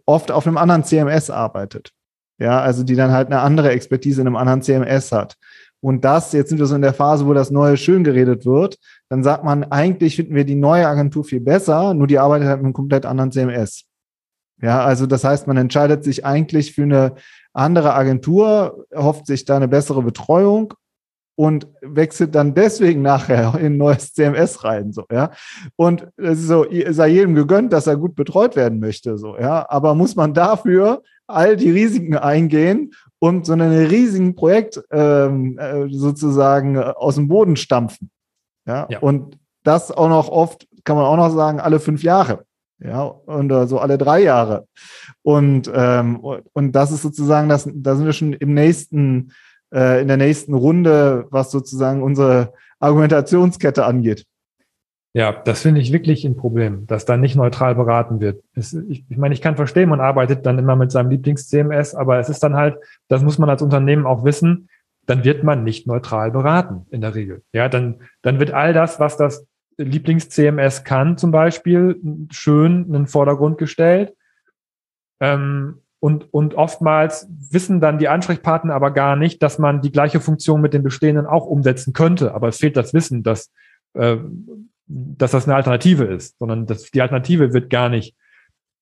oft 0.05 0.31
auf 0.31 0.47
einem 0.47 0.57
anderen 0.57 0.83
CMS 0.83 1.29
arbeitet. 1.29 1.91
Ja, 2.39 2.59
also 2.59 2.83
die 2.83 2.95
dann 2.95 3.11
halt 3.11 3.27
eine 3.27 3.39
andere 3.39 3.71
Expertise 3.71 4.21
in 4.21 4.27
einem 4.27 4.35
anderen 4.35 4.61
CMS 4.61 5.11
hat. 5.11 5.35
Und 5.79 6.03
das, 6.03 6.33
jetzt 6.33 6.49
sind 6.49 6.59
wir 6.59 6.65
so 6.65 6.75
in 6.75 6.81
der 6.81 6.93
Phase, 6.93 7.25
wo 7.25 7.33
das 7.33 7.51
Neue 7.51 7.77
schön 7.77 8.03
geredet 8.03 8.45
wird, 8.45 8.77
dann 9.09 9.23
sagt 9.23 9.43
man, 9.43 9.63
eigentlich 9.65 10.15
finden 10.15 10.35
wir 10.35 10.43
die 10.43 10.55
neue 10.55 10.87
Agentur 10.87 11.23
viel 11.23 11.39
besser, 11.39 11.93
nur 11.93 12.07
die 12.07 12.19
arbeitet 12.19 12.47
halt 12.47 12.57
mit 12.57 12.65
einem 12.65 12.73
komplett 12.73 13.05
anderen 13.05 13.31
CMS. 13.31 13.85
Ja, 14.61 14.83
also 14.83 15.05
das 15.05 15.23
heißt, 15.23 15.45
man 15.45 15.57
entscheidet 15.57 16.03
sich 16.03 16.25
eigentlich 16.25 16.73
für 16.73 16.83
eine 16.83 17.13
andere 17.53 17.93
Agentur, 17.93 18.85
hofft 18.93 19.27
sich 19.27 19.45
da 19.45 19.55
eine 19.55 19.67
bessere 19.67 20.01
Betreuung 20.01 20.73
und 21.35 21.67
wechselt 21.81 22.33
dann 22.33 22.55
deswegen 22.55 23.03
nachher 23.03 23.53
in 23.59 23.73
ein 23.73 23.77
neues 23.77 24.13
CMS 24.13 24.63
rein, 24.63 24.91
so, 24.91 25.05
ja. 25.11 25.31
Und 25.75 26.07
es 26.17 26.39
ist 26.39 26.47
so, 26.47 26.65
sei 26.89 27.09
jedem 27.09 27.35
gegönnt, 27.35 27.71
dass 27.71 27.85
er 27.85 27.97
gut 27.97 28.15
betreut 28.15 28.55
werden 28.55 28.79
möchte, 28.79 29.19
so, 29.19 29.37
ja. 29.37 29.69
Aber 29.69 29.93
muss 29.93 30.15
man 30.15 30.33
dafür 30.33 31.03
all 31.27 31.57
die 31.57 31.71
Risiken 31.71 32.17
eingehen 32.17 32.93
und 33.19 33.45
so 33.45 33.53
einen 33.53 33.85
riesigen 33.87 34.35
Projekt 34.35 34.81
ähm, 34.91 35.57
äh, 35.57 35.87
sozusagen 35.89 36.77
aus 36.77 37.15
dem 37.15 37.27
Boden 37.27 37.55
stampfen, 37.55 38.09
ja? 38.65 38.87
ja. 38.89 38.99
Und 38.99 39.37
das 39.63 39.91
auch 39.91 40.09
noch 40.09 40.29
oft, 40.29 40.67
kann 40.83 40.95
man 40.95 41.05
auch 41.05 41.17
noch 41.17 41.29
sagen, 41.29 41.59
alle 41.59 41.79
fünf 41.79 42.03
Jahre. 42.03 42.45
Ja, 42.79 43.03
und 43.03 43.51
äh, 43.51 43.65
so 43.65 43.79
alle 43.79 43.97
drei 43.97 44.21
Jahre. 44.21 44.67
Und, 45.23 45.69
ähm, 45.73 46.19
und 46.19 46.71
das 46.73 46.91
ist 46.91 47.01
sozusagen, 47.01 47.49
das, 47.49 47.67
da 47.73 47.95
sind 47.95 48.05
wir 48.05 48.13
schon 48.13 48.33
im 48.33 48.53
nächsten, 48.53 49.31
äh, 49.73 50.01
in 50.01 50.07
der 50.07 50.17
nächsten 50.17 50.53
Runde, 50.53 51.25
was 51.31 51.49
sozusagen 51.49 52.03
unsere 52.03 52.53
Argumentationskette 52.79 53.83
angeht. 53.83 54.25
Ja, 55.17 55.31
das 55.31 55.63
finde 55.63 55.81
ich 55.81 55.91
wirklich 55.91 56.25
ein 56.25 56.35
Problem, 56.35 56.85
dass 56.85 57.05
da 57.05 57.17
nicht 57.17 57.35
neutral 57.35 57.73
beraten 57.73 58.19
wird. 58.19 58.43
Es, 58.53 58.73
ich, 58.73 59.03
ich 59.09 59.17
meine, 59.17 59.33
ich 59.33 59.41
kann 59.41 59.55
verstehen, 59.55 59.89
man 59.89 59.99
arbeitet 59.99 60.45
dann 60.45 60.59
immer 60.59 60.75
mit 60.75 60.91
seinem 60.91 61.09
Lieblings-CMS, 61.09 61.95
aber 61.95 62.19
es 62.19 62.29
ist 62.29 62.43
dann 62.43 62.55
halt, 62.55 62.77
das 63.07 63.23
muss 63.23 63.39
man 63.39 63.49
als 63.49 63.63
Unternehmen 63.63 64.05
auch 64.05 64.23
wissen, 64.25 64.69
dann 65.07 65.23
wird 65.23 65.43
man 65.43 65.63
nicht 65.63 65.87
neutral 65.87 66.29
beraten 66.29 66.85
in 66.91 67.01
der 67.01 67.15
Regel. 67.15 67.41
Ja, 67.51 67.67
dann, 67.67 68.01
dann 68.21 68.39
wird 68.39 68.51
all 68.51 68.73
das, 68.73 68.99
was 68.99 69.17
das 69.17 69.47
Lieblings-CMS 69.77 70.83
kann, 70.83 71.17
zum 71.17 71.31
Beispiel, 71.31 71.99
schön 72.29 72.85
in 72.85 72.93
den 72.93 73.07
Vordergrund 73.07 73.57
gestellt. 73.57 74.13
Ähm, 75.19 75.81
und, 75.99 76.31
und 76.31 76.53
oftmals 76.53 77.27
wissen 77.49 77.79
dann 77.81 77.97
die 77.97 78.07
Ansprechpartner 78.07 78.75
aber 78.75 78.91
gar 78.91 79.15
nicht, 79.15 79.41
dass 79.41 79.57
man 79.57 79.81
die 79.81 79.91
gleiche 79.91 80.19
Funktion 80.19 80.61
mit 80.61 80.75
den 80.75 80.83
bestehenden 80.83 81.25
auch 81.25 81.47
umsetzen 81.47 81.93
könnte. 81.93 82.35
Aber 82.35 82.49
es 82.49 82.57
fehlt 82.57 82.77
das 82.77 82.93
Wissen, 82.93 83.23
dass, 83.23 83.51
äh, 83.95 84.17
dass 84.87 85.31
das 85.31 85.45
eine 85.45 85.55
Alternative 85.55 86.05
ist, 86.05 86.39
sondern 86.39 86.65
dass 86.65 86.91
die 86.91 87.01
Alternative 87.01 87.53
wird 87.53 87.69
gar 87.69 87.89
nicht 87.89 88.15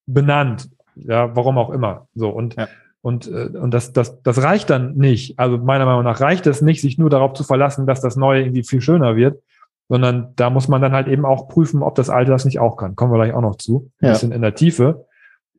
benannt. 0.05 0.69
Ja, 0.95 1.35
warum 1.35 1.57
auch 1.57 1.71
immer. 1.71 2.07
So 2.15 2.29
und 2.29 2.55
ja. 2.55 2.67
und 3.01 3.27
äh, 3.27 3.49
und 3.57 3.73
das 3.73 3.91
das 3.91 4.21
das 4.21 4.41
reicht 4.41 4.69
dann 4.69 4.95
nicht. 4.95 5.39
Also 5.39 5.57
meiner 5.57 5.85
Meinung 5.85 6.03
nach 6.03 6.21
reicht 6.21 6.47
es 6.47 6.61
nicht, 6.61 6.81
sich 6.81 6.97
nur 6.97 7.09
darauf 7.09 7.33
zu 7.33 7.43
verlassen, 7.43 7.85
dass 7.87 8.01
das 8.01 8.15
Neue 8.15 8.43
irgendwie 8.43 8.63
viel 8.63 8.81
schöner 8.81 9.15
wird, 9.15 9.41
sondern 9.89 10.33
da 10.35 10.49
muss 10.49 10.67
man 10.67 10.81
dann 10.81 10.93
halt 10.93 11.07
eben 11.07 11.25
auch 11.25 11.47
prüfen, 11.47 11.83
ob 11.83 11.95
das 11.95 12.09
Alte 12.09 12.31
das 12.31 12.45
nicht 12.45 12.59
auch 12.59 12.77
kann. 12.77 12.95
Kommen 12.95 13.11
wir 13.11 13.17
gleich 13.17 13.33
auch 13.33 13.41
noch 13.41 13.57
zu. 13.57 13.91
Ein 13.99 14.07
ja. 14.07 14.11
bisschen 14.13 14.31
in 14.31 14.41
der 14.41 14.55
Tiefe. 14.55 15.05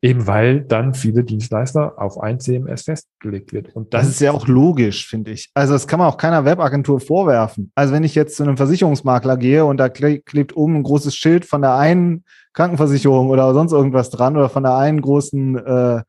Eben 0.01 0.27
weil 0.27 0.61
dann 0.61 0.93
viele 0.93 1.23
Dienstleister 1.23 1.93
auf 1.97 2.19
ein 2.19 2.39
CMS 2.39 2.83
festgelegt 2.83 3.51
wird. 3.51 3.75
Und 3.75 3.93
das 3.93 4.07
ist 4.07 4.21
ja 4.21 4.31
auch 4.31 4.47
logisch, 4.47 5.07
finde 5.07 5.31
ich. 5.31 5.49
Also 5.55 5.73
das 5.73 5.87
kann 5.87 5.99
man 5.99 6.07
auch 6.07 6.17
keiner 6.17 6.45
Webagentur 6.45 6.99
vorwerfen. 6.99 7.71
Also 7.73 7.93
wenn 7.93 8.03
ich 8.03 8.13
jetzt 8.13 8.35
zu 8.35 8.43
einem 8.43 8.57
Versicherungsmakler 8.57 9.37
gehe 9.37 9.65
und 9.65 9.77
da 9.77 9.89
klebt 9.89 10.55
oben 10.55 10.75
ein 10.75 10.83
großes 10.83 11.15
Schild 11.15 11.45
von 11.45 11.61
der 11.61 11.75
einen 11.75 12.25
Krankenversicherung 12.53 13.29
oder 13.29 13.53
sonst 13.53 13.71
irgendwas 13.71 14.11
dran 14.11 14.37
oder 14.37 14.49
von 14.49 14.63
der 14.63 14.75
einen 14.75 15.01
großen 15.01 15.57
äh, 15.57 16.01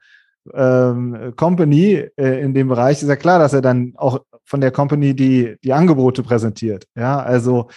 ähm, 0.54 1.32
Company 1.36 2.08
äh, 2.16 2.42
in 2.42 2.54
dem 2.54 2.68
Bereich, 2.68 3.02
ist 3.02 3.08
ja 3.08 3.16
klar, 3.16 3.38
dass 3.38 3.52
er 3.52 3.62
dann 3.62 3.92
auch 3.96 4.20
von 4.44 4.60
der 4.60 4.70
Company 4.70 5.14
die, 5.14 5.56
die 5.62 5.72
Angebote 5.72 6.22
präsentiert. 6.22 6.86
Ja, 6.94 7.20
also 7.20 7.68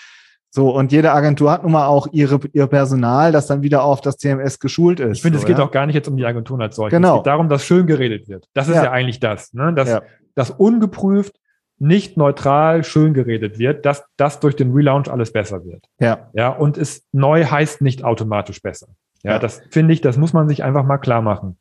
so, 0.53 0.75
und 0.75 0.91
jede 0.91 1.13
Agentur 1.13 1.49
hat 1.49 1.63
nun 1.63 1.71
mal 1.71 1.87
auch 1.87 2.07
ihre, 2.11 2.37
ihr 2.51 2.67
Personal, 2.67 3.31
das 3.31 3.47
dann 3.47 3.63
wieder 3.63 3.83
auf 3.83 4.01
das 4.01 4.17
CMS 4.17 4.59
geschult 4.59 4.99
ist. 4.99 5.17
Ich 5.17 5.21
finde, 5.21 5.39
so, 5.39 5.43
es 5.43 5.47
geht 5.47 5.57
ja? 5.57 5.63
auch 5.63 5.71
gar 5.71 5.85
nicht 5.85 5.95
jetzt 5.95 6.09
um 6.09 6.17
die 6.17 6.25
Agenturen 6.25 6.61
als 6.61 6.75
solche. 6.75 6.97
Genau. 6.97 7.15
Es 7.15 7.19
geht 7.19 7.27
darum, 7.27 7.47
dass 7.47 7.65
schön 7.65 7.87
geredet 7.87 8.27
wird. 8.27 8.49
Das 8.53 8.67
ist 8.67 8.75
ja, 8.75 8.83
ja 8.83 8.91
eigentlich 8.91 9.21
das, 9.21 9.53
ne? 9.53 9.73
dass, 9.73 9.87
ja. 9.87 10.01
dass 10.35 10.51
ungeprüft, 10.51 11.37
nicht 11.77 12.17
neutral 12.17 12.83
schön 12.83 13.13
geredet 13.13 13.59
wird, 13.59 13.85
dass 13.85 14.03
das 14.17 14.41
durch 14.41 14.57
den 14.57 14.71
Relaunch 14.73 15.09
alles 15.09 15.31
besser 15.31 15.63
wird. 15.63 15.85
Ja. 15.99 16.29
Ja, 16.33 16.49
und 16.49 16.77
es 16.77 17.07
neu 17.13 17.45
heißt 17.45 17.81
nicht 17.81 18.03
automatisch 18.03 18.61
besser. 18.61 18.89
Ja, 19.23 19.31
ja. 19.31 19.39
das 19.39 19.61
finde 19.71 19.93
ich, 19.93 20.01
das 20.01 20.17
muss 20.17 20.33
man 20.33 20.49
sich 20.49 20.63
einfach 20.63 20.83
mal 20.83 20.97
klar 20.97 21.21
machen. 21.21 21.57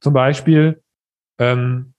Zum 0.00 0.14
Beispiel, 0.14 0.82
ähm, 1.38 1.92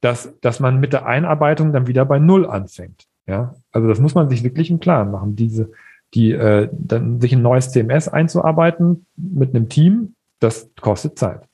dass, 0.00 0.38
dass 0.40 0.60
man 0.60 0.78
mit 0.78 0.92
der 0.92 1.04
Einarbeitung 1.04 1.72
dann 1.72 1.88
wieder 1.88 2.04
bei 2.04 2.20
Null 2.20 2.46
anfängt. 2.46 3.06
Ja, 3.26 3.54
also 3.72 3.88
das 3.88 4.00
muss 4.00 4.14
man 4.14 4.28
sich 4.28 4.44
wirklich 4.44 4.70
im 4.70 4.80
Klaren 4.80 5.10
machen. 5.10 5.36
Diese, 5.36 5.70
die, 6.14 6.32
äh, 6.32 6.68
dann 6.72 7.20
sich 7.20 7.32
ein 7.32 7.42
neues 7.42 7.70
CMS 7.70 8.08
einzuarbeiten 8.08 9.06
mit 9.16 9.54
einem 9.54 9.68
Team, 9.68 10.14
das 10.40 10.70
kostet 10.80 11.18
Zeit. 11.18 11.48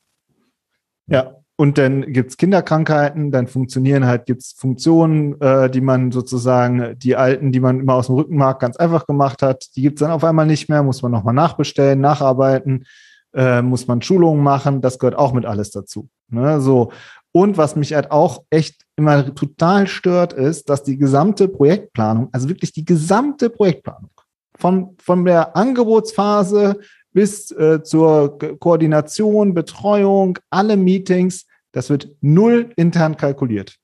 Ja, 1.07 1.37
und 1.57 1.77
dann 1.77 2.13
gibt's 2.13 2.39
Kinderkrankheiten, 2.39 3.31
dann 3.31 3.47
funktionieren 3.47 4.07
halt, 4.07 4.27
gibt's 4.27 4.53
Funktionen, 4.53 5.41
äh, 5.41 5.69
die 5.69 5.83
man 5.83 6.11
sozusagen, 6.11 6.99
die 6.99 7.17
alten, 7.17 7.53
die 7.53 7.61
man 7.61 7.81
immer 7.81 7.95
aus 7.95 8.07
dem 8.07 8.15
Rückenmark 8.17 8.61
ganz 8.61 8.77
einfach 8.77 9.07
gemacht 9.07 9.43
hat, 9.43 9.67
die 9.77 9.83
gibt's 9.83 10.01
dann 10.01 10.11
auf 10.11 10.25
einmal 10.25 10.47
nicht 10.47 10.69
mehr, 10.69 10.83
muss 10.83 11.03
man 11.03 11.13
nochmal 11.13 11.35
nachbestellen, 11.35 12.01
nacharbeiten, 12.01 12.87
äh, 13.35 13.63
muss 13.63 13.87
man 13.87 14.03
Schulungen 14.03 14.43
machen, 14.43 14.81
das 14.81 14.99
gehört 14.99 15.17
auch 15.17 15.33
mit 15.33 15.45
alles 15.45 15.71
dazu. 15.71 16.09
Ne? 16.31 16.61
So. 16.61 16.93
Und 17.33 17.57
was 17.57 17.77
mich 17.77 17.95
halt 17.95 18.11
auch 18.11 18.43
echt 18.51 18.85
immer 18.97 19.35
total 19.35 19.87
stört, 19.87 20.33
ist, 20.33 20.69
dass 20.69 20.83
die 20.83 20.99
gesamte 20.99 21.49
Projektplanung, 21.49 22.29
also 22.33 22.49
wirklich 22.49 22.73
die 22.73 22.85
gesamte 22.85 23.51
Projektplanung, 23.51 24.11
von, 24.57 24.97
von 25.01 25.25
der 25.25 25.57
Angebotsphase 25.57 26.79
bis 27.13 27.51
äh, 27.53 27.83
zur 27.83 28.39
Koordination, 28.59 29.55
Betreuung, 29.55 30.39
alle 30.51 30.77
Meetings, 30.77 31.47
das 31.73 31.89
wird 31.89 32.11
null 32.21 32.73
intern 32.77 33.17
kalkuliert. 33.17 33.77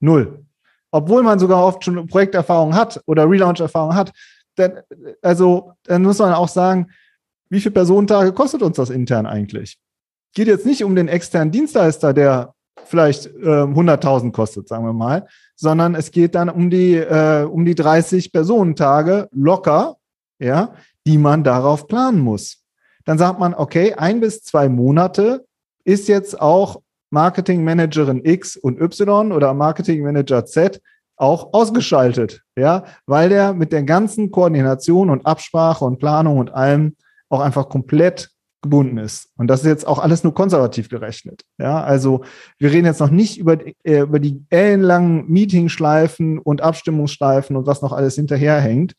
Null. 0.00 0.44
Obwohl 0.90 1.22
man 1.22 1.38
sogar 1.38 1.64
oft 1.64 1.84
schon 1.84 2.06
Projekterfahrung 2.06 2.74
hat 2.74 3.00
oder 3.06 3.28
Relaunch-Erfahrung 3.28 3.94
hat. 3.94 4.12
Dann, 4.56 4.80
also, 5.22 5.72
dann 5.84 6.02
muss 6.02 6.18
man 6.18 6.34
auch 6.34 6.48
sagen, 6.48 6.88
wie 7.48 7.60
viele 7.60 7.72
Personentage 7.72 8.32
kostet 8.32 8.62
uns 8.62 8.76
das 8.76 8.90
intern 8.90 9.26
eigentlich? 9.26 9.78
Geht 10.34 10.48
jetzt 10.48 10.66
nicht 10.66 10.84
um 10.84 10.94
den 10.94 11.08
externen 11.08 11.50
Dienstleister, 11.50 12.12
der 12.12 12.54
vielleicht 12.84 13.26
äh, 13.26 13.64
100.000 13.64 14.32
kostet, 14.32 14.68
sagen 14.68 14.84
wir 14.84 14.92
mal, 14.92 15.26
sondern 15.56 15.94
es 15.94 16.10
geht 16.10 16.34
dann 16.34 16.48
um 16.48 16.70
die, 16.70 16.96
äh, 16.96 17.44
um 17.44 17.64
die 17.64 17.74
30 17.74 18.32
Personentage 18.32 19.28
locker, 19.32 19.96
ja, 20.38 20.74
die 21.06 21.18
man 21.18 21.44
darauf 21.44 21.86
planen 21.86 22.20
muss. 22.20 22.62
Dann 23.04 23.18
sagt 23.18 23.38
man, 23.40 23.54
okay, 23.54 23.94
ein 23.94 24.20
bis 24.20 24.42
zwei 24.42 24.68
Monate 24.68 25.44
ist 25.84 26.08
jetzt 26.08 26.40
auch 26.40 26.80
Marketing 27.10 27.64
Managerin 27.64 28.24
X 28.24 28.56
und 28.56 28.80
Y 28.80 29.32
oder 29.32 29.52
Marketing 29.54 30.02
Manager 30.02 30.46
Z 30.46 30.80
auch 31.16 31.52
ausgeschaltet, 31.52 32.42
ja, 32.56 32.84
weil 33.06 33.28
der 33.28 33.52
mit 33.52 33.70
der 33.72 33.82
ganzen 33.82 34.30
Koordination 34.30 35.10
und 35.10 35.26
Absprache 35.26 35.84
und 35.84 35.98
Planung 35.98 36.38
und 36.38 36.52
allem 36.52 36.96
auch 37.28 37.40
einfach 37.40 37.68
komplett 37.68 38.31
gebunden 38.62 38.98
ist. 38.98 39.28
Und 39.36 39.48
das 39.48 39.60
ist 39.60 39.66
jetzt 39.66 39.86
auch 39.86 39.98
alles 39.98 40.24
nur 40.24 40.34
konservativ 40.34 40.88
gerechnet. 40.88 41.42
Ja, 41.58 41.82
also 41.82 42.24
wir 42.58 42.70
reden 42.70 42.86
jetzt 42.86 43.00
noch 43.00 43.10
nicht 43.10 43.38
über, 43.38 43.58
äh, 43.84 44.00
über 44.00 44.20
die 44.20 44.44
ellenlangen 44.50 45.28
Meetingschleifen 45.28 46.38
und 46.38 46.62
Abstimmungsschleifen 46.62 47.56
und 47.56 47.66
was 47.66 47.82
noch 47.82 47.92
alles 47.92 48.14
hinterherhängt 48.14 48.94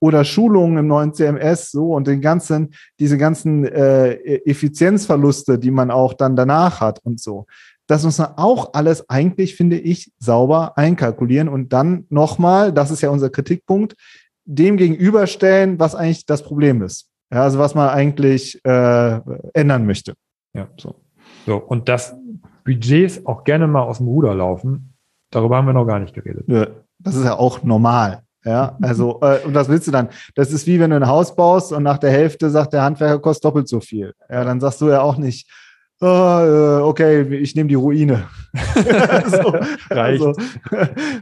oder 0.00 0.24
Schulungen 0.24 0.78
im 0.78 0.86
neuen 0.86 1.14
CMS 1.14 1.70
so 1.70 1.94
und 1.94 2.06
den 2.06 2.20
ganzen 2.20 2.74
diese 3.00 3.18
ganzen 3.18 3.64
äh, 3.64 4.14
Effizienzverluste, 4.44 5.58
die 5.58 5.70
man 5.70 5.90
auch 5.90 6.14
dann 6.14 6.36
danach 6.36 6.80
hat 6.80 7.00
und 7.04 7.20
so. 7.20 7.46
Das 7.86 8.04
muss 8.04 8.18
man 8.18 8.34
auch 8.36 8.74
alles 8.74 9.08
eigentlich, 9.08 9.56
finde 9.56 9.78
ich, 9.78 10.12
sauber 10.18 10.76
einkalkulieren 10.76 11.48
und 11.48 11.72
dann 11.72 12.04
nochmal, 12.10 12.72
das 12.72 12.90
ist 12.90 13.00
ja 13.00 13.08
unser 13.08 13.30
Kritikpunkt, 13.30 13.96
dem 14.44 14.76
gegenüberstellen, 14.76 15.80
was 15.80 15.94
eigentlich 15.94 16.26
das 16.26 16.42
Problem 16.42 16.82
ist. 16.82 17.08
Ja, 17.32 17.42
also 17.42 17.58
was 17.58 17.74
man 17.74 17.88
eigentlich 17.90 18.64
äh, 18.64 19.20
ändern 19.54 19.86
möchte. 19.86 20.14
Ja, 20.54 20.68
so. 20.78 20.96
So, 21.46 21.56
und 21.56 21.88
dass 21.88 22.14
Budgets 22.64 23.24
auch 23.26 23.44
gerne 23.44 23.66
mal 23.66 23.82
aus 23.82 23.98
dem 23.98 24.08
Ruder 24.08 24.34
laufen, 24.34 24.94
darüber 25.30 25.56
haben 25.56 25.66
wir 25.66 25.72
noch 25.72 25.86
gar 25.86 25.98
nicht 25.98 26.14
geredet. 26.14 26.44
Ja, 26.46 26.66
das 26.98 27.16
ist 27.16 27.24
ja 27.24 27.38
auch 27.38 27.62
normal. 27.62 28.22
Ja, 28.44 28.78
also, 28.80 29.20
äh, 29.20 29.44
und 29.44 29.54
was 29.54 29.68
willst 29.68 29.86
du 29.88 29.90
dann? 29.90 30.08
Das 30.34 30.52
ist 30.52 30.66
wie 30.66 30.78
wenn 30.80 30.90
du 30.90 30.96
ein 30.96 31.06
Haus 31.06 31.34
baust 31.34 31.72
und 31.72 31.82
nach 31.82 31.98
der 31.98 32.10
Hälfte 32.10 32.50
sagt 32.50 32.72
der 32.72 32.82
Handwerker 32.82 33.18
kostet 33.18 33.44
doppelt 33.44 33.68
so 33.68 33.80
viel. 33.80 34.14
Ja, 34.30 34.44
dann 34.44 34.60
sagst 34.60 34.80
du 34.80 34.88
ja 34.88 35.00
auch 35.02 35.18
nicht, 35.18 35.50
oh, 36.00 36.80
okay, 36.84 37.22
ich 37.34 37.54
nehme 37.54 37.68
die 37.68 37.74
Ruine. 37.74 38.24
so, 38.54 39.54
Reicht. 39.90 40.22
Also, 40.22 40.32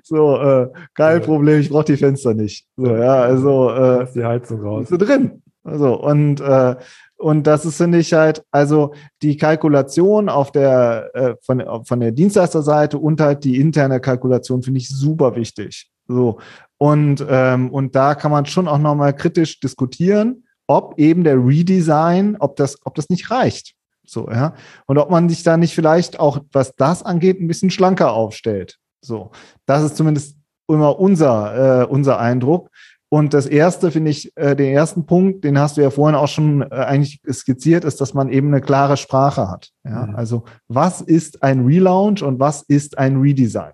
so, 0.03 0.37
äh, 0.37 0.69
kein 0.95 1.21
ja. 1.21 1.25
Problem, 1.25 1.61
ich 1.61 1.71
brauche 1.71 1.85
die 1.85 1.97
Fenster 1.97 2.35
nicht. 2.35 2.67
So, 2.77 2.95
ja, 2.95 3.23
also 3.23 3.71
äh, 3.71 4.07
die 4.15 4.25
Heizung 4.25 4.61
raus. 4.61 4.89
Bist 4.89 4.93
du 4.93 5.05
drin? 5.05 5.43
So, 5.75 6.01
und, 6.01 6.41
äh, 6.41 6.77
und 7.17 7.47
das 7.47 7.65
ist, 7.65 7.79
finde 7.79 7.99
ich 7.99 8.13
halt, 8.13 8.45
also 8.51 8.93
die 9.23 9.37
Kalkulation 9.37 10.29
auf 10.29 10.53
der, 10.53 11.11
äh, 11.15 11.35
von, 11.43 11.63
von 11.85 12.01
der 12.01 12.13
Dienstleisterseite 12.13 12.99
und 12.99 13.21
halt 13.21 13.45
die 13.45 13.59
interne 13.59 14.01
Kalkulation 14.01 14.63
finde 14.63 14.79
ich 14.79 14.89
super 14.89 15.35
wichtig. 15.35 15.91
So. 16.07 16.39
Und, 16.79 17.25
ähm, 17.29 17.71
und 17.71 17.95
da 17.95 18.15
kann 18.15 18.31
man 18.31 18.47
schon 18.47 18.69
auch 18.69 18.79
nochmal 18.79 19.15
kritisch 19.15 19.61
diskutieren, 19.61 20.45
ob 20.67 20.99
eben 20.99 21.25
der 21.25 21.37
Redesign, 21.37 22.37
ob 22.39 22.57
das, 22.57 22.77
ob 22.85 22.95
das 22.95 23.09
nicht 23.09 23.31
reicht. 23.31 23.75
So, 24.05 24.29
ja. 24.31 24.55
Und 24.87 24.99
ob 24.99 25.11
man 25.11 25.29
sich 25.29 25.43
da 25.43 25.57
nicht 25.57 25.75
vielleicht 25.75 26.21
auch, 26.21 26.39
was 26.53 26.75
das 26.77 27.03
angeht, 27.03 27.41
ein 27.41 27.49
bisschen 27.49 27.71
schlanker 27.71 28.13
aufstellt. 28.13 28.79
So. 29.01 29.31
Das 29.65 29.83
ist 29.83 29.97
zumindest 29.97 30.37
immer 30.69 30.99
unser, 30.99 31.83
äh, 31.83 31.87
unser 31.87 32.19
Eindruck. 32.19 32.71
Und 33.09 33.35
das 33.35 33.47
erste, 33.47 33.91
finde 33.91 34.11
ich, 34.11 34.37
äh, 34.37 34.57
den 34.57 34.75
ersten 34.75 35.07
Punkt, 35.07 35.45
den 35.45 35.59
hast 35.59 35.77
du 35.77 35.81
ja 35.81 35.91
vorhin 35.91 36.17
auch 36.17 36.29
schon 36.29 36.63
äh, 36.63 36.75
eigentlich 36.75 37.21
skizziert, 37.31 37.85
ist, 37.85 38.01
dass 38.01 38.15
man 38.15 38.29
eben 38.31 38.49
eine 38.49 38.61
klare 38.61 38.97
Sprache 38.97 39.49
hat. 39.49 39.71
Ja? 39.85 40.07
Mhm. 40.07 40.17
Also, 40.17 40.45
was 40.67 41.01
ist 41.01 41.43
ein 41.43 41.65
Relaunch 41.65 42.23
und 42.23 42.41
was 42.41 42.63
ist 42.63 42.99
ein 42.99 43.21
Redesign? 43.21 43.73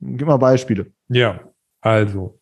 Gib 0.00 0.28
mal 0.28 0.36
Beispiele. 0.36 0.86
Ja, 1.08 1.40
also, 1.80 2.38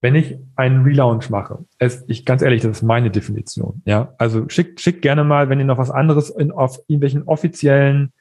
wenn 0.00 0.14
ich 0.14 0.38
einen 0.56 0.82
Relaunch 0.82 1.28
mache, 1.28 1.58
es, 1.78 2.04
ich 2.08 2.24
ganz 2.24 2.40
ehrlich, 2.40 2.62
das 2.62 2.78
ist 2.78 2.82
meine 2.82 3.10
Definition. 3.10 3.82
Ja, 3.84 4.14
also 4.16 4.48
schickt 4.48 4.80
schick 4.80 5.02
gerne 5.02 5.24
mal, 5.24 5.50
wenn 5.50 5.58
ihr 5.58 5.66
noch 5.66 5.76
was 5.76 5.90
anderes 5.90 6.30
in, 6.30 6.52
auf 6.52 6.78
irgendwelchen 6.88 7.24
offiziellen 7.24 8.14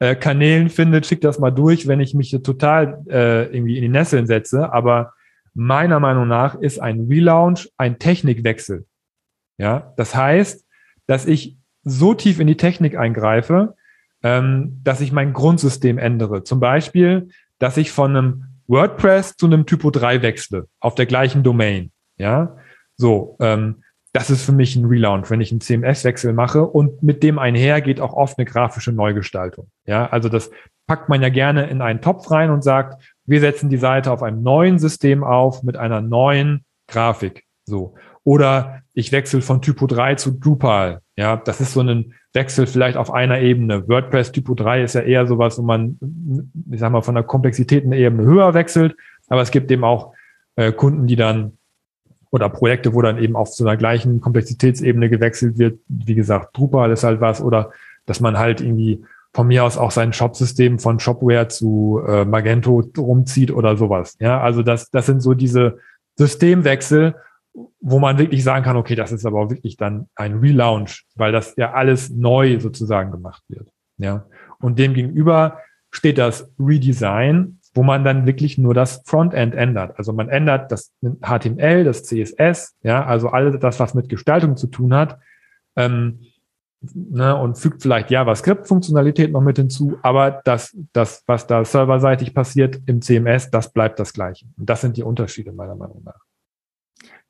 äh, 0.00 0.16
Kanälen 0.16 0.70
findet, 0.70 1.06
schickt 1.06 1.22
das 1.22 1.38
mal 1.38 1.52
durch, 1.52 1.86
wenn 1.86 2.00
ich 2.00 2.14
mich 2.14 2.36
total 2.42 3.04
äh, 3.08 3.44
irgendwie 3.54 3.76
in 3.76 3.82
die 3.82 3.88
Nesseln 3.88 4.26
setze. 4.26 4.72
Aber 4.72 5.12
meiner 5.60 6.00
Meinung 6.00 6.26
nach 6.26 6.54
ist 6.54 6.78
ein 6.78 7.06
Relaunch 7.06 7.68
ein 7.76 7.98
Technikwechsel. 7.98 8.86
Ja, 9.58 9.92
das 9.98 10.14
heißt, 10.14 10.66
dass 11.06 11.26
ich 11.26 11.58
so 11.82 12.14
tief 12.14 12.40
in 12.40 12.46
die 12.46 12.56
Technik 12.56 12.96
eingreife, 12.96 13.74
ähm, 14.22 14.80
dass 14.82 15.02
ich 15.02 15.12
mein 15.12 15.34
Grundsystem 15.34 15.98
ändere. 15.98 16.44
Zum 16.44 16.60
Beispiel, 16.60 17.28
dass 17.58 17.76
ich 17.76 17.92
von 17.92 18.16
einem 18.16 18.44
WordPress 18.68 19.36
zu 19.36 19.44
einem 19.44 19.66
Typo 19.66 19.90
3 19.90 20.22
wechsle 20.22 20.66
auf 20.80 20.94
der 20.94 21.04
gleichen 21.04 21.42
Domain. 21.42 21.92
Ja, 22.16 22.56
so, 22.96 23.36
ähm, 23.40 23.82
das 24.14 24.30
ist 24.30 24.42
für 24.42 24.52
mich 24.52 24.76
ein 24.76 24.86
Relaunch, 24.86 25.30
wenn 25.30 25.42
ich 25.42 25.50
einen 25.52 25.60
CMS-Wechsel 25.60 26.32
mache 26.32 26.64
und 26.64 27.02
mit 27.02 27.22
dem 27.22 27.38
einher 27.38 27.82
geht 27.82 28.00
auch 28.00 28.14
oft 28.14 28.38
eine 28.38 28.46
grafische 28.46 28.92
Neugestaltung. 28.92 29.70
Ja, 29.84 30.06
also 30.06 30.30
das 30.30 30.50
packt 30.86 31.10
man 31.10 31.20
ja 31.20 31.28
gerne 31.28 31.68
in 31.68 31.82
einen 31.82 32.00
Topf 32.00 32.30
rein 32.30 32.50
und 32.50 32.64
sagt, 32.64 33.02
wir 33.30 33.40
setzen 33.40 33.70
die 33.70 33.76
Seite 33.76 34.10
auf 34.10 34.24
einem 34.24 34.42
neuen 34.42 34.80
System 34.80 35.22
auf 35.22 35.62
mit 35.62 35.76
einer 35.76 36.00
neuen 36.00 36.64
Grafik. 36.88 37.44
So. 37.64 37.94
Oder 38.24 38.82
ich 38.92 39.12
wechsle 39.12 39.40
von 39.40 39.62
Typo 39.62 39.86
3 39.86 40.16
zu 40.16 40.32
Drupal. 40.32 41.00
Ja, 41.16 41.36
das 41.36 41.60
ist 41.60 41.74
so 41.74 41.80
ein 41.80 42.14
Wechsel 42.32 42.66
vielleicht 42.66 42.96
auf 42.96 43.12
einer 43.12 43.38
Ebene. 43.38 43.88
WordPress 43.88 44.32
Typo 44.32 44.54
3 44.54 44.82
ist 44.82 44.94
ja 44.94 45.02
eher 45.02 45.28
sowas, 45.28 45.58
wo 45.58 45.62
man, 45.62 45.98
ich 46.72 46.80
sag 46.80 46.90
mal, 46.90 47.02
von 47.02 47.14
der 47.14 47.22
Komplexität 47.22 47.84
eine 47.84 47.96
Ebene 47.96 48.24
höher 48.24 48.52
wechselt. 48.52 48.96
Aber 49.28 49.42
es 49.42 49.52
gibt 49.52 49.70
eben 49.70 49.84
auch 49.84 50.12
äh, 50.56 50.72
Kunden, 50.72 51.06
die 51.06 51.16
dann 51.16 51.56
oder 52.32 52.48
Projekte, 52.48 52.94
wo 52.94 53.02
dann 53.02 53.18
eben 53.18 53.36
auf 53.36 53.48
so 53.48 53.64
einer 53.64 53.76
gleichen 53.76 54.20
Komplexitätsebene 54.20 55.08
gewechselt 55.08 55.56
wird. 55.56 55.78
Wie 55.86 56.16
gesagt, 56.16 56.56
Drupal 56.58 56.90
ist 56.90 57.04
halt 57.04 57.20
was 57.20 57.40
oder 57.40 57.70
dass 58.06 58.20
man 58.20 58.38
halt 58.38 58.60
irgendwie 58.60 59.04
von 59.32 59.46
mir 59.46 59.64
aus 59.64 59.78
auch 59.78 59.90
sein 59.90 60.12
Shopsystem 60.12 60.78
von 60.78 60.98
Shopware 60.98 61.48
zu 61.48 62.00
äh, 62.06 62.24
Magento 62.24 62.82
rumzieht 62.96 63.52
oder 63.52 63.76
sowas. 63.76 64.16
Ja, 64.20 64.40
also 64.40 64.62
das, 64.62 64.90
das 64.90 65.06
sind 65.06 65.20
so 65.20 65.34
diese 65.34 65.78
Systemwechsel, 66.16 67.14
wo 67.80 67.98
man 67.98 68.18
wirklich 68.18 68.44
sagen 68.44 68.64
kann, 68.64 68.76
okay, 68.76 68.94
das 68.94 69.12
ist 69.12 69.26
aber 69.26 69.50
wirklich 69.50 69.76
dann 69.76 70.08
ein 70.14 70.38
Relaunch, 70.38 71.04
weil 71.16 71.32
das 71.32 71.54
ja 71.56 71.72
alles 71.72 72.10
neu 72.10 72.58
sozusagen 72.60 73.10
gemacht 73.10 73.42
wird. 73.48 73.68
Ja, 73.98 74.26
und 74.60 74.78
dem 74.78 74.94
gegenüber 74.94 75.58
steht 75.90 76.18
das 76.18 76.52
Redesign, 76.58 77.60
wo 77.74 77.82
man 77.82 78.04
dann 78.04 78.26
wirklich 78.26 78.58
nur 78.58 78.74
das 78.74 79.02
Frontend 79.06 79.54
ändert. 79.54 79.96
Also 79.96 80.12
man 80.12 80.28
ändert 80.28 80.72
das 80.72 80.92
HTML, 81.02 81.84
das 81.84 82.04
CSS, 82.04 82.76
ja, 82.82 83.04
also 83.04 83.28
alles 83.28 83.58
das, 83.60 83.78
was 83.78 83.94
mit 83.94 84.08
Gestaltung 84.08 84.56
zu 84.56 84.66
tun 84.66 84.94
hat. 84.94 85.18
Ähm, 85.76 86.20
ne, 86.82 87.36
und 87.36 87.58
fügt 87.58 87.82
vielleicht 87.82 88.10
JavaScript-Funktionalität 88.10 89.32
noch 89.32 89.40
mit 89.40 89.56
hinzu, 89.56 89.98
aber 90.02 90.40
das, 90.44 90.76
das, 90.92 91.22
was 91.26 91.46
da 91.46 91.64
serverseitig 91.64 92.34
passiert 92.34 92.80
im 92.86 93.02
CMS, 93.02 93.50
das 93.50 93.72
bleibt 93.72 93.98
das 93.98 94.12
gleiche. 94.12 94.46
Und 94.56 94.68
das 94.68 94.80
sind 94.80 94.96
die 94.96 95.02
Unterschiede 95.02 95.52
meiner 95.52 95.76
Meinung 95.76 96.02
nach. 96.04 96.20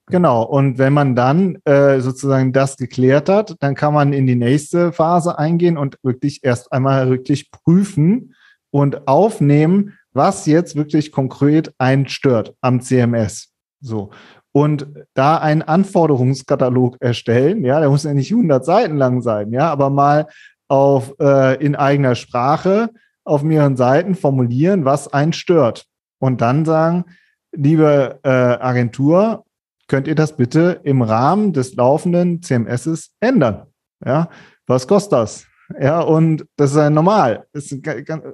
Genau, 0.06 0.42
und 0.42 0.78
wenn 0.78 0.92
man 0.92 1.14
dann 1.14 1.58
äh, 1.64 2.00
sozusagen 2.00 2.52
das 2.52 2.76
geklärt 2.76 3.28
hat, 3.28 3.54
dann 3.60 3.76
kann 3.76 3.94
man 3.94 4.12
in 4.12 4.26
die 4.26 4.34
nächste 4.34 4.92
Phase 4.92 5.38
eingehen 5.38 5.78
und 5.78 5.98
wirklich 6.02 6.40
erst 6.42 6.72
einmal 6.72 7.08
wirklich 7.10 7.50
prüfen 7.52 8.34
und 8.70 9.06
aufnehmen, 9.06 9.94
was 10.12 10.46
jetzt 10.46 10.74
wirklich 10.74 11.12
konkret 11.12 11.72
einen 11.78 12.08
stört 12.08 12.54
am 12.60 12.80
CMS. 12.80 13.52
So 13.80 14.10
und 14.52 14.88
da 15.14 15.38
einen 15.38 15.62
Anforderungskatalog 15.62 16.96
erstellen. 17.00 17.64
Ja, 17.64 17.80
der 17.80 17.90
muss 17.90 18.04
ja 18.04 18.14
nicht 18.14 18.32
100 18.32 18.64
Seiten 18.64 18.96
lang 18.96 19.22
sein, 19.22 19.52
ja, 19.52 19.70
aber 19.70 19.90
mal 19.90 20.26
auf 20.68 21.14
äh, 21.20 21.62
in 21.64 21.76
eigener 21.76 22.14
Sprache 22.14 22.90
auf 23.24 23.42
mehreren 23.42 23.76
Seiten 23.76 24.14
formulieren, 24.14 24.84
was 24.84 25.12
einen 25.12 25.32
stört 25.32 25.86
und 26.18 26.40
dann 26.40 26.64
sagen, 26.64 27.04
liebe 27.52 28.18
äh, 28.22 28.28
Agentur, 28.28 29.44
könnt 29.88 30.08
ihr 30.08 30.14
das 30.14 30.36
bitte 30.36 30.80
im 30.84 31.02
Rahmen 31.02 31.52
des 31.52 31.74
laufenden 31.74 32.42
CMSs 32.42 33.10
ändern? 33.20 33.66
Ja, 34.04 34.28
was 34.66 34.86
kostet 34.86 35.12
das? 35.12 35.46
Ja, 35.80 36.00
und 36.00 36.46
das 36.56 36.72
ist 36.72 36.76
ja 36.76 36.90
normal. 36.90 37.46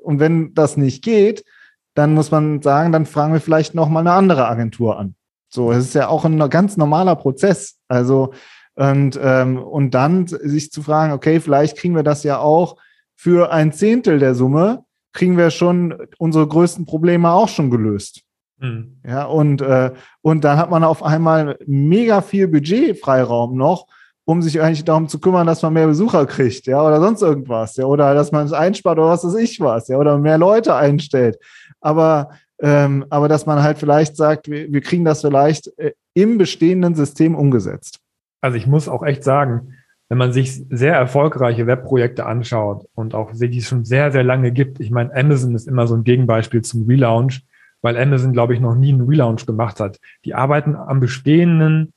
Und 0.02 0.20
wenn 0.20 0.54
das 0.54 0.76
nicht 0.76 1.02
geht, 1.02 1.44
dann 1.94 2.14
muss 2.14 2.30
man 2.30 2.62
sagen, 2.62 2.92
dann 2.92 3.06
fragen 3.06 3.32
wir 3.32 3.40
vielleicht 3.40 3.74
noch 3.74 3.88
mal 3.88 4.00
eine 4.00 4.12
andere 4.12 4.48
Agentur 4.48 4.98
an. 4.98 5.14
So, 5.56 5.72
es 5.72 5.86
ist 5.86 5.94
ja 5.94 6.08
auch 6.08 6.26
ein 6.26 6.38
ganz 6.50 6.76
normaler 6.76 7.16
Prozess. 7.16 7.78
Also, 7.88 8.34
und, 8.74 9.18
ähm, 9.22 9.56
und 9.56 9.92
dann 9.92 10.26
sich 10.26 10.70
zu 10.70 10.82
fragen, 10.82 11.14
okay, 11.14 11.40
vielleicht 11.40 11.78
kriegen 11.78 11.96
wir 11.96 12.02
das 12.02 12.24
ja 12.24 12.38
auch 12.38 12.76
für 13.14 13.50
ein 13.50 13.72
Zehntel 13.72 14.18
der 14.18 14.34
Summe, 14.34 14.84
kriegen 15.14 15.38
wir 15.38 15.50
schon 15.50 15.94
unsere 16.18 16.46
größten 16.46 16.84
Probleme 16.84 17.30
auch 17.30 17.48
schon 17.48 17.70
gelöst. 17.70 18.20
Mhm. 18.58 19.00
Ja, 19.02 19.24
und, 19.24 19.62
äh, 19.62 19.92
und 20.20 20.44
dann 20.44 20.58
hat 20.58 20.70
man 20.70 20.84
auf 20.84 21.02
einmal 21.02 21.58
mega 21.66 22.20
viel 22.20 22.48
Budgetfreiraum 22.48 23.56
noch, 23.56 23.86
um 24.26 24.42
sich 24.42 24.60
eigentlich 24.60 24.84
darum 24.84 25.08
zu 25.08 25.20
kümmern, 25.20 25.46
dass 25.46 25.62
man 25.62 25.72
mehr 25.72 25.86
Besucher 25.86 26.26
kriegt, 26.26 26.66
ja, 26.66 26.86
oder 26.86 27.00
sonst 27.00 27.22
irgendwas, 27.22 27.76
ja, 27.76 27.86
oder 27.86 28.12
dass 28.14 28.30
man 28.30 28.44
es 28.44 28.52
einspart 28.52 28.98
oder 28.98 29.08
was 29.08 29.24
weiß 29.24 29.36
ich 29.36 29.58
was, 29.58 29.88
ja, 29.88 29.96
oder 29.96 30.18
mehr 30.18 30.36
Leute 30.36 30.74
einstellt. 30.74 31.38
Aber 31.80 32.28
ähm, 32.60 33.04
aber 33.10 33.28
dass 33.28 33.46
man 33.46 33.62
halt 33.62 33.78
vielleicht 33.78 34.16
sagt, 34.16 34.48
wir, 34.48 34.72
wir 34.72 34.80
kriegen 34.80 35.04
das 35.04 35.20
vielleicht 35.20 35.76
äh, 35.78 35.92
im 36.14 36.38
bestehenden 36.38 36.94
System 36.94 37.34
umgesetzt. 37.34 38.00
Also 38.40 38.56
ich 38.56 38.66
muss 38.66 38.88
auch 38.88 39.02
echt 39.02 39.24
sagen, 39.24 39.74
wenn 40.08 40.18
man 40.18 40.32
sich 40.32 40.62
sehr 40.70 40.94
erfolgreiche 40.94 41.66
Webprojekte 41.66 42.26
anschaut 42.26 42.86
und 42.94 43.14
auch 43.14 43.32
die 43.34 43.58
es 43.58 43.66
schon 43.66 43.84
sehr, 43.84 44.12
sehr 44.12 44.22
lange 44.22 44.52
gibt, 44.52 44.80
ich 44.80 44.90
meine, 44.90 45.14
Amazon 45.14 45.54
ist 45.54 45.66
immer 45.66 45.86
so 45.86 45.96
ein 45.96 46.04
Gegenbeispiel 46.04 46.62
zum 46.62 46.86
Relaunch, 46.86 47.42
weil 47.82 47.96
Amazon, 47.98 48.32
glaube 48.32 48.54
ich, 48.54 48.60
noch 48.60 48.74
nie 48.74 48.92
einen 48.92 49.06
Relaunch 49.06 49.46
gemacht 49.46 49.80
hat. 49.80 49.98
Die 50.24 50.34
arbeiten 50.34 50.76
am 50.76 51.00
Bestehenden 51.00 51.92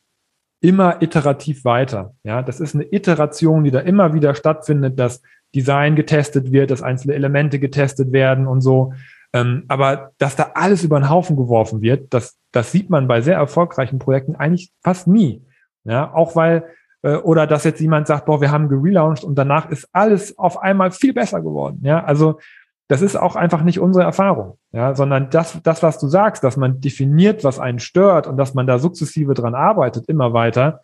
immer 0.62 1.02
iterativ 1.02 1.64
weiter. 1.66 2.14
Ja, 2.24 2.42
das 2.42 2.60
ist 2.60 2.76
eine 2.76 2.92
Iteration, 2.92 3.64
die 3.64 3.72
da 3.72 3.80
immer 3.80 4.14
wieder 4.14 4.36
stattfindet, 4.36 5.00
dass 5.00 5.22
Design 5.56 5.96
getestet 5.96 6.52
wird, 6.52 6.72
dass 6.72 6.84
einzelne 6.84 7.14
Elemente 7.14 7.60
getestet 7.60 8.12
werden 8.12 8.48
und 8.48 8.62
so. 8.62 8.94
Ähm, 9.34 9.66
aber 9.68 10.12
dass 10.18 10.36
da 10.36 10.52
alles 10.56 10.84
über 10.84 11.00
den 11.00 11.10
Haufen 11.10 11.36
geworfen 11.36 11.82
wird, 11.82 12.14
das, 12.14 12.38
das 12.52 12.72
sieht 12.72 12.90
man 12.90 13.08
bei 13.08 13.22
sehr 13.22 13.36
erfolgreichen 13.36 14.00
Projekten 14.00 14.36
eigentlich 14.36 14.72
fast 14.84 15.08
nie. 15.08 15.44
Ja, 15.84 16.14
auch 16.14 16.36
weil, 16.36 16.66
äh, 17.04 17.16
oder 17.16 17.48
dass 17.48 17.64
jetzt 17.64 17.80
jemand 17.80 18.08
sagt, 18.08 18.26
boah, 18.26 18.42
wir 18.42 18.52
haben 18.52 18.70
gelauncht 18.70 19.24
und 19.24 19.36
danach 19.36 19.70
ist 19.70 19.88
alles 19.92 20.38
auf 20.38 20.62
einmal 20.62 20.92
viel 20.92 21.14
besser 21.14 21.42
geworden. 21.42 21.80
Ja, 21.84 22.04
also 22.04 22.40
das 22.88 23.04
ist 23.04 23.16
auch 23.16 23.36
einfach 23.36 23.62
nicht 23.62 23.80
unsere 23.80 24.04
Erfahrung, 24.04 24.58
ja, 24.72 24.96
sondern 24.96 25.30
das, 25.30 25.62
das, 25.62 25.84
was 25.84 26.00
du 26.00 26.08
sagst, 26.08 26.44
dass 26.44 26.58
man 26.58 26.82
definiert, 26.82 27.44
was 27.44 27.60
einen 27.60 27.80
stört 27.80 28.26
und 28.26 28.36
dass 28.36 28.56
man 28.56 28.66
da 28.66 28.80
sukzessive 28.80 29.36
dran 29.36 29.54
arbeitet, 29.54 30.10
immer 30.10 30.34
weiter, 30.34 30.82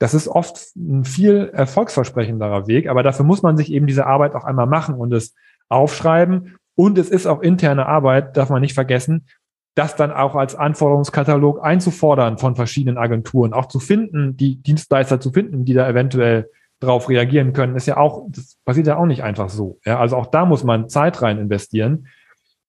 das 0.00 0.14
ist 0.14 0.26
oft 0.26 0.74
ein 0.76 1.04
viel 1.04 1.50
erfolgsversprechenderer 1.52 2.66
Weg, 2.66 2.88
aber 2.88 3.04
dafür 3.04 3.24
muss 3.24 3.42
man 3.42 3.56
sich 3.56 3.72
eben 3.72 3.86
diese 3.86 4.06
Arbeit 4.06 4.34
auch 4.34 4.44
einmal 4.44 4.66
machen 4.66 4.96
und 4.96 5.12
es 5.12 5.34
aufschreiben 5.68 6.56
und 6.76 6.98
es 6.98 7.10
ist 7.10 7.26
auch 7.26 7.40
interne 7.40 7.86
Arbeit, 7.86 8.36
darf 8.36 8.50
man 8.50 8.60
nicht 8.60 8.74
vergessen, 8.74 9.26
das 9.74 9.96
dann 9.96 10.12
auch 10.12 10.36
als 10.36 10.54
Anforderungskatalog 10.54 11.64
einzufordern 11.64 12.38
von 12.38 12.54
verschiedenen 12.54 12.98
Agenturen, 12.98 13.52
auch 13.52 13.66
zu 13.66 13.80
finden, 13.80 14.36
die 14.36 14.56
Dienstleister 14.56 15.20
zu 15.20 15.32
finden, 15.32 15.64
die 15.64 15.74
da 15.74 15.88
eventuell 15.88 16.48
drauf 16.80 17.08
reagieren 17.08 17.52
können, 17.52 17.76
ist 17.76 17.86
ja 17.86 17.96
auch, 17.96 18.26
das 18.28 18.58
passiert 18.64 18.86
ja 18.86 18.96
auch 18.96 19.06
nicht 19.06 19.22
einfach 19.22 19.48
so. 19.48 19.80
Ja, 19.84 19.98
also 19.98 20.16
auch 20.16 20.26
da 20.26 20.44
muss 20.44 20.64
man 20.64 20.88
Zeit 20.88 21.22
rein 21.22 21.38
investieren. 21.38 22.08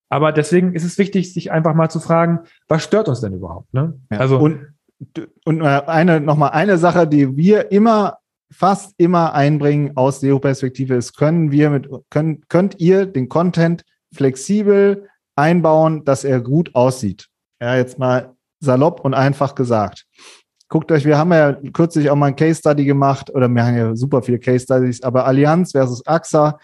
Aber 0.09 0.31
deswegen 0.31 0.73
ist 0.73 0.83
es 0.83 0.97
wichtig, 0.97 1.33
sich 1.33 1.51
einfach 1.51 1.73
mal 1.73 1.89
zu 1.89 1.99
fragen, 1.99 2.41
was 2.67 2.83
stört 2.83 3.09
uns 3.09 3.21
denn 3.21 3.33
überhaupt? 3.33 3.73
Ne? 3.73 3.99
Ja. 4.11 4.19
Also 4.19 4.39
und 4.39 4.67
und 5.43 5.61
eine, 5.61 6.21
nochmal 6.21 6.51
eine 6.51 6.77
Sache, 6.77 7.07
die 7.07 7.35
wir 7.35 7.71
immer, 7.71 8.19
fast 8.49 8.93
immer 8.97 9.33
einbringen 9.33 9.97
aus 9.97 10.21
SEO-Perspektive 10.21 10.95
ist, 10.95 11.17
können 11.17 11.51
wir 11.51 11.69
mit, 11.69 11.89
können, 12.09 12.45
könnt 12.47 12.79
ihr 12.79 13.05
den 13.05 13.27
Content 13.27 13.83
flexibel 14.15 15.07
einbauen, 15.35 16.05
dass 16.05 16.23
er 16.23 16.41
gut 16.41 16.73
aussieht. 16.73 17.27
Ja, 17.61 17.75
jetzt 17.75 17.99
mal 17.99 18.33
salopp 18.59 19.01
und 19.01 19.13
einfach 19.13 19.55
gesagt. 19.55 20.05
Guckt 20.67 20.91
euch, 20.91 21.05
wir 21.05 21.17
haben 21.17 21.31
ja 21.31 21.53
kürzlich 21.73 22.09
auch 22.09 22.15
mal 22.15 22.27
ein 22.27 22.35
Case 22.35 22.59
Study 22.59 22.85
gemacht, 22.85 23.29
oder 23.33 23.47
wir 23.47 23.65
haben 23.65 23.77
ja 23.77 23.95
super 23.95 24.21
viele 24.21 24.39
Case 24.39 24.63
Studies, 24.63 25.03
aber 25.03 25.25
Allianz 25.25 25.71
versus 25.71 26.05
AXA, 26.07 26.57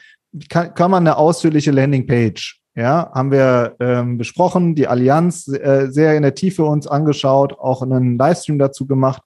kann, 0.49 0.73
kann 0.73 0.91
man 0.91 1.05
eine 1.05 1.17
ausführliche 1.17 1.71
Landingpage 1.71 2.61
ja, 2.75 3.11
haben 3.13 3.31
wir 3.31 3.75
ähm, 3.79 4.17
besprochen, 4.17 4.75
die 4.75 4.87
Allianz 4.87 5.47
äh, 5.49 5.87
sehr 5.89 6.15
in 6.15 6.23
der 6.23 6.35
Tiefe 6.35 6.63
uns 6.63 6.87
angeschaut, 6.87 7.59
auch 7.59 7.81
einen 7.81 8.17
Livestream 8.17 8.59
dazu 8.59 8.87
gemacht. 8.87 9.21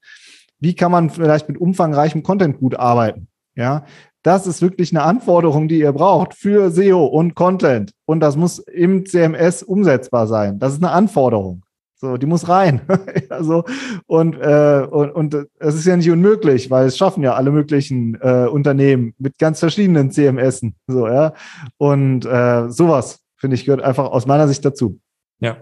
Wie 0.59 0.73
kann 0.73 0.91
man 0.91 1.11
vielleicht 1.11 1.47
mit 1.47 1.59
umfangreichem 1.59 2.23
Content 2.23 2.57
gut 2.57 2.75
arbeiten? 2.75 3.27
Ja, 3.55 3.85
das 4.25 4.47
ist 4.47 4.63
wirklich 4.63 4.91
eine 4.91 5.03
Anforderung, 5.03 5.67
die 5.67 5.79
ihr 5.79 5.91
braucht 5.91 6.33
für 6.33 6.71
SEO 6.71 7.05
und 7.05 7.35
Content. 7.35 7.91
Und 8.05 8.21
das 8.21 8.35
muss 8.35 8.57
im 8.57 9.05
CMS 9.05 9.61
umsetzbar 9.61 10.25
sein. 10.25 10.57
Das 10.57 10.73
ist 10.73 10.83
eine 10.83 10.91
Anforderung. 10.91 11.63
So, 11.97 12.17
die 12.17 12.25
muss 12.25 12.49
rein. 12.49 12.81
also, 13.29 13.65
und, 14.07 14.35
äh, 14.35 14.87
und, 14.89 15.11
und 15.11 15.47
es 15.59 15.75
ist 15.75 15.85
ja 15.85 15.95
nicht 15.95 16.09
unmöglich, 16.09 16.71
weil 16.71 16.87
es 16.87 16.97
schaffen 16.97 17.21
ja 17.21 17.35
alle 17.35 17.51
möglichen 17.51 18.15
äh, 18.19 18.47
Unternehmen 18.47 19.13
mit 19.19 19.37
ganz 19.37 19.59
verschiedenen 19.59 20.09
CMSen. 20.09 20.75
So, 20.87 21.07
ja. 21.07 21.33
Und 21.77 22.25
äh, 22.25 22.67
sowas 22.69 23.23
finde 23.37 23.53
ich, 23.53 23.65
gehört 23.65 23.83
einfach 23.83 24.05
aus 24.05 24.25
meiner 24.25 24.47
Sicht 24.47 24.65
dazu. 24.65 24.99
Ja, 25.39 25.57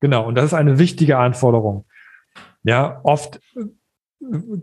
genau. 0.00 0.26
Und 0.26 0.34
das 0.34 0.46
ist 0.46 0.54
eine 0.54 0.80
wichtige 0.80 1.18
Anforderung. 1.18 1.84
Ja, 2.64 3.00
oft 3.04 3.40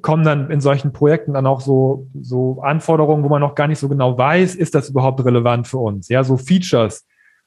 kommen 0.01 0.23
dann 0.23 0.49
in 0.49 0.61
solchen 0.61 0.91
Projekten 0.93 1.33
dann 1.33 1.45
auch 1.45 1.61
so, 1.61 2.07
so 2.19 2.61
Anforderungen, 2.61 3.23
wo 3.23 3.29
man 3.29 3.41
noch 3.41 3.55
gar 3.55 3.67
nicht 3.67 3.79
so 3.79 3.89
genau 3.89 4.17
weiß, 4.17 4.55
ist 4.55 4.75
das 4.75 4.89
überhaupt 4.89 5.23
relevant 5.23 5.67
für 5.67 5.77
uns? 5.77 6.09
Ja, 6.09 6.23
so 6.23 6.37
Features, 6.37 7.05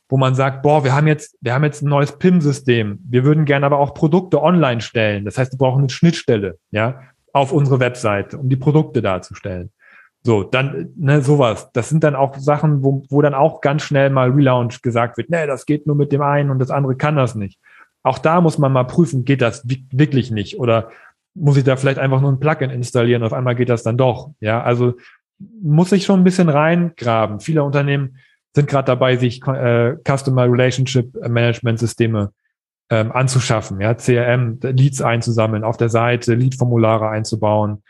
wo 0.09 0.17
man 0.17 0.35
sagt, 0.35 0.63
boah, 0.63 0.85
wir 0.85 0.95
haben 0.95 1.07
jetzt, 1.07 1.37
wir 1.41 1.55
haben 1.55 1.65
jetzt 1.65 1.83
ein 1.83 1.89
neues 1.89 2.13
PIM-System. 2.19 3.01
Wir 3.09 3.25
würden 3.25 3.45
gerne 3.45 3.67
aber 3.67 3.79
auch 3.79 3.95
Produkte 3.95 4.43
online 4.43 4.81
stellen. 4.81 5.25
Das 5.25 5.39
heißt, 5.39 5.53
wir 5.53 5.59
brauchen 5.59 5.81
eine 5.81 5.91
Schnittstelle, 5.91 6.59
ja, 6.71 7.01
auf 7.33 7.53
unsere 7.53 7.81
Webseite, 7.81 8.39
um 8.39 8.49
die 8.49 8.57
Produkte 8.57 9.03
darzustellen. 9.03 9.71
So, 10.23 10.43
dann, 10.43 10.91
ne, 10.97 11.21
sowas. 11.21 11.71
Das 11.73 11.91
sind 11.91 12.03
dann 12.03 12.15
auch 12.15 12.37
Sachen, 12.39 12.83
wo, 12.83 13.03
wo 13.11 13.21
dann 13.21 13.35
auch 13.35 13.61
ganz 13.61 13.83
schnell 13.83 14.09
mal 14.09 14.31
Relaunch 14.31 14.81
gesagt 14.81 15.19
wird, 15.19 15.29
nee, 15.31 15.47
das 15.47 15.67
geht 15.67 15.87
nur 15.87 15.97
mit 15.97 16.13
dem 16.13 16.23
einen 16.23 16.51
und 16.51 16.59
das 16.61 16.71
andere 16.71 16.97
kann 16.97 17.17
das 17.17 17.35
nicht. 17.35 17.59
Auch 18.03 18.19
da 18.19 18.41
muss 18.41 18.59
man 18.59 18.73
mal 18.73 18.85
prüfen, 18.85 19.25
geht 19.25 19.43
das 19.43 19.67
wirklich 19.67 20.31
nicht? 20.31 20.59
Oder 20.59 20.91
muss 21.35 21.57
ich 21.57 21.65
da 21.65 21.77
vielleicht 21.77 21.99
einfach 21.99 22.21
nur 22.21 22.33
ein 22.33 22.41
Plugin 22.41 22.71
installieren, 22.71 23.23
auf 23.23 23.33
einmal 23.33 23.55
geht 23.55 23.69
das 23.69 23.83
dann 23.83 23.97
doch. 23.97 24.31
Ja, 24.41 24.63
also 24.63 24.95
muss 25.39 25.93
ich 25.93 26.05
schon 26.05 26.21
ein 26.21 26.25
bisschen 26.25 26.49
reingraben. 26.49 27.41
Viele 27.41 27.65
Unternehmen 27.65 28.19
sind 28.55 28.69
gerade 28.69 28.87
dabei, 28.87 29.17
sich 29.17 29.43
äh, 29.47 29.97
Customer 30.07 30.45
Relationship 30.45 31.13
Management 31.29 31.81
Systeme 31.81 32.31
ähm, 32.91 33.11
anzuschaffen, 33.13 33.81
ja, 33.81 33.95
CRM, 33.95 34.59
Leads 34.63 35.03
einzusammeln 35.03 35.65
auf 35.65 35.77
der 35.77 35.89
Seite, 35.89 36.35
Lead-Formulare 36.35 37.09
einzubauen, 37.09 37.83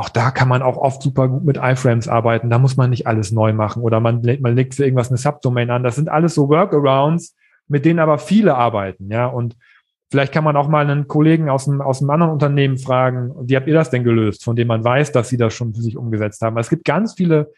auch 0.00 0.08
da 0.08 0.30
kann 0.30 0.48
man 0.48 0.62
auch 0.62 0.76
oft 0.76 1.02
super 1.02 1.28
gut 1.28 1.44
mit 1.44 1.58
iFrames 1.58 2.08
arbeiten. 2.08 2.48
Da 2.48 2.58
muss 2.58 2.76
man 2.76 2.90
nicht 2.90 3.06
alles 3.06 3.32
neu 3.32 3.52
machen 3.52 3.82
oder 3.82 4.00
man, 4.00 4.22
man 4.40 4.56
legt 4.56 4.74
für 4.74 4.84
irgendwas 4.84 5.08
eine 5.08 5.18
Subdomain 5.18 5.70
an. 5.70 5.82
Das 5.82 5.96
sind 5.96 6.08
alles 6.08 6.34
so 6.34 6.48
Workarounds, 6.48 7.36
mit 7.68 7.84
denen 7.84 7.98
aber 7.98 8.18
viele 8.18 8.54
arbeiten, 8.54 9.10
ja. 9.10 9.26
Und 9.26 9.56
vielleicht 10.10 10.32
kann 10.32 10.44
man 10.44 10.56
auch 10.56 10.68
mal 10.68 10.88
einen 10.88 11.06
Kollegen 11.06 11.48
aus 11.48 11.68
einem, 11.68 11.80
aus 11.80 12.00
einem 12.00 12.10
anderen 12.10 12.32
Unternehmen 12.32 12.78
fragen, 12.78 13.32
wie 13.42 13.56
habt 13.56 13.68
ihr 13.68 13.74
das 13.74 13.90
denn 13.90 14.04
gelöst, 14.04 14.44
von 14.44 14.56
dem 14.56 14.68
man 14.68 14.84
weiß, 14.84 15.12
dass 15.12 15.28
sie 15.28 15.36
das 15.36 15.54
schon 15.54 15.74
für 15.74 15.82
sich 15.82 15.96
umgesetzt 15.96 16.42
haben. 16.42 16.58
Es 16.58 16.70
gibt 16.70 16.84
ganz 16.84 17.14
viele 17.14 17.52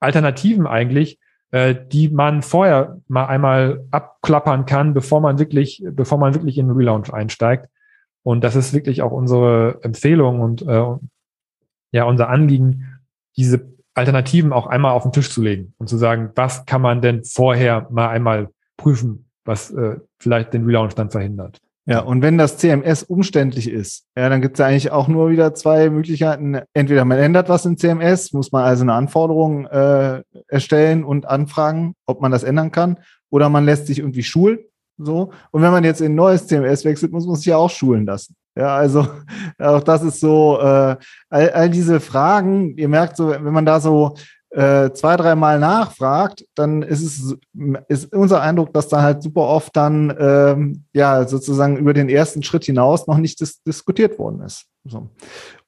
Alternativen 0.00 0.66
eigentlich, 0.66 1.18
äh, 1.50 1.74
die 1.92 2.08
man 2.08 2.42
vorher 2.42 2.98
mal 3.08 3.26
einmal 3.26 3.84
abklappern 3.90 4.66
kann, 4.66 4.94
bevor 4.94 5.20
man 5.20 5.38
wirklich, 5.38 5.84
bevor 5.90 6.18
man 6.18 6.34
wirklich 6.34 6.58
in 6.58 6.68
den 6.68 6.76
Relaunch 6.76 7.12
einsteigt. 7.12 7.68
Und 8.22 8.42
das 8.42 8.56
ist 8.56 8.72
wirklich 8.72 9.02
auch 9.02 9.12
unsere 9.12 9.78
Empfehlung 9.82 10.40
und 10.40 10.62
äh, 10.62 10.94
ja 11.92 12.04
unser 12.04 12.28
Anliegen, 12.28 13.00
diese 13.36 13.70
Alternativen 13.94 14.52
auch 14.52 14.66
einmal 14.66 14.92
auf 14.92 15.02
den 15.02 15.12
Tisch 15.12 15.30
zu 15.30 15.42
legen 15.42 15.74
und 15.78 15.88
zu 15.88 15.98
sagen, 15.98 16.30
was 16.34 16.64
kann 16.64 16.80
man 16.80 17.02
denn 17.02 17.24
vorher 17.24 17.86
mal 17.90 18.08
einmal 18.08 18.48
prüfen, 18.78 19.28
was 19.44 19.70
äh, 19.70 19.96
vielleicht 20.18 20.54
den 20.54 20.64
Relaunch 20.64 20.94
dann 20.94 21.10
verhindert. 21.10 21.60
Ja, 21.84 22.00
und 22.00 22.22
wenn 22.22 22.38
das 22.38 22.58
CMS 22.58 23.02
umständlich 23.02 23.68
ist, 23.68 24.04
ja, 24.16 24.28
dann 24.28 24.40
gibt 24.40 24.54
es 24.54 24.60
ja 24.60 24.66
eigentlich 24.66 24.92
auch 24.92 25.08
nur 25.08 25.30
wieder 25.30 25.52
zwei 25.52 25.90
Möglichkeiten. 25.90 26.60
Entweder 26.74 27.04
man 27.04 27.18
ändert 27.18 27.48
was 27.48 27.66
im 27.66 27.76
CMS, 27.76 28.32
muss 28.32 28.52
man 28.52 28.62
also 28.62 28.82
eine 28.82 28.92
Anforderung 28.92 29.66
äh, 29.66 30.22
erstellen 30.46 31.02
und 31.02 31.26
anfragen, 31.26 31.94
ob 32.06 32.20
man 32.20 32.30
das 32.30 32.44
ändern 32.44 32.70
kann, 32.70 32.98
oder 33.30 33.48
man 33.48 33.64
lässt 33.64 33.88
sich 33.88 33.98
irgendwie 33.98 34.22
schulen. 34.22 34.60
So. 34.96 35.32
Und 35.50 35.62
wenn 35.62 35.72
man 35.72 35.82
jetzt 35.82 36.00
in 36.00 36.12
ein 36.12 36.14
neues 36.14 36.46
CMS 36.46 36.84
wechselt, 36.84 37.10
muss 37.10 37.26
man 37.26 37.34
sich 37.34 37.46
ja 37.46 37.56
auch 37.56 37.70
schulen 37.70 38.06
lassen. 38.06 38.36
Ja, 38.54 38.76
also 38.76 39.08
auch 39.58 39.82
das 39.82 40.04
ist 40.04 40.20
so, 40.20 40.60
äh, 40.60 40.96
all, 41.30 41.50
all 41.50 41.70
diese 41.70 41.98
Fragen, 41.98 42.76
ihr 42.76 42.88
merkt 42.88 43.16
so, 43.16 43.30
wenn 43.30 43.52
man 43.52 43.66
da 43.66 43.80
so 43.80 44.14
äh, 44.52 44.92
zwei, 44.92 45.16
dreimal 45.16 45.58
nachfragt, 45.58 46.44
dann 46.54 46.82
ist 46.82 47.02
es 47.02 47.36
ist 47.88 48.12
unser 48.12 48.42
Eindruck, 48.42 48.72
dass 48.74 48.88
da 48.88 49.02
halt 49.02 49.22
super 49.22 49.42
oft 49.42 49.74
dann 49.74 50.14
ähm, 50.18 50.84
ja 50.92 51.26
sozusagen 51.26 51.78
über 51.78 51.94
den 51.94 52.08
ersten 52.08 52.42
Schritt 52.42 52.64
hinaus 52.64 53.06
noch 53.06 53.16
nicht 53.16 53.40
dis 53.40 53.62
diskutiert 53.62 54.18
worden 54.18 54.42
ist. 54.42 54.66
So. 54.84 55.10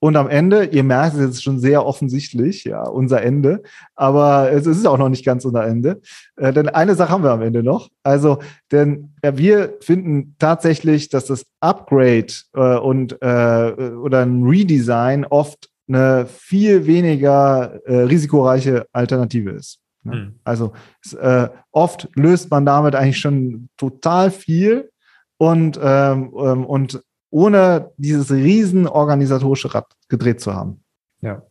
Und 0.00 0.16
am 0.16 0.28
Ende, 0.28 0.64
ihr 0.64 0.82
merkt 0.82 1.14
es 1.14 1.20
jetzt 1.20 1.42
schon 1.44 1.60
sehr 1.60 1.86
offensichtlich, 1.86 2.64
ja, 2.64 2.82
unser 2.82 3.22
Ende, 3.22 3.62
aber 3.94 4.50
es 4.50 4.66
ist 4.66 4.86
auch 4.86 4.98
noch 4.98 5.08
nicht 5.08 5.24
ganz 5.24 5.44
unser 5.44 5.64
Ende. 5.64 6.00
Äh, 6.36 6.52
denn 6.52 6.68
eine 6.68 6.96
Sache 6.96 7.10
haben 7.10 7.22
wir 7.22 7.30
am 7.30 7.42
Ende 7.42 7.62
noch. 7.62 7.90
Also, 8.02 8.40
denn 8.72 9.14
ja, 9.24 9.38
wir 9.38 9.74
finden 9.80 10.34
tatsächlich, 10.38 11.08
dass 11.10 11.26
das 11.26 11.46
Upgrade 11.60 12.26
äh, 12.54 12.76
und 12.76 13.22
äh, 13.22 13.72
oder 14.02 14.22
ein 14.22 14.42
Redesign 14.42 15.24
oft 15.24 15.70
eine 15.88 16.26
viel 16.26 16.86
weniger 16.86 17.80
äh, 17.84 18.02
risikoreiche 18.02 18.86
Alternative 18.92 19.50
ist. 19.50 19.80
Ne? 20.04 20.16
Mhm. 20.16 20.34
Also 20.44 20.72
äh, 21.18 21.48
oft 21.72 22.08
löst 22.14 22.50
man 22.50 22.64
damit 22.64 22.94
eigentlich 22.94 23.18
schon 23.18 23.68
total 23.76 24.30
viel 24.30 24.90
und, 25.36 25.78
ähm, 25.82 26.32
ähm, 26.38 26.64
und 26.64 27.02
ohne 27.30 27.90
dieses 27.96 28.30
riesen 28.30 28.86
organisatorische 28.86 29.74
Rad 29.74 29.86
gedreht 30.08 30.40
zu 30.40 30.54
haben. 30.54 30.84
Ja. 31.20 31.42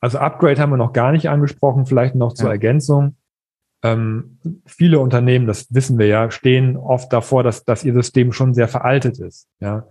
Also 0.00 0.18
Upgrade 0.18 0.60
haben 0.60 0.70
wir 0.70 0.76
noch 0.76 0.92
gar 0.92 1.12
nicht 1.12 1.28
angesprochen, 1.28 1.86
vielleicht 1.86 2.14
noch 2.14 2.34
zur 2.34 2.46
ja. 2.46 2.52
Ergänzung. 2.52 3.16
Ähm, 3.82 4.38
viele 4.64 5.00
Unternehmen, 5.00 5.46
das 5.46 5.72
wissen 5.74 5.98
wir 5.98 6.06
ja, 6.06 6.30
stehen 6.30 6.76
oft 6.76 7.12
davor, 7.12 7.42
dass, 7.42 7.64
dass 7.64 7.84
ihr 7.84 7.94
System 7.94 8.32
schon 8.32 8.54
sehr 8.54 8.68
veraltet 8.68 9.18
ist. 9.18 9.48
Ja. 9.60 9.86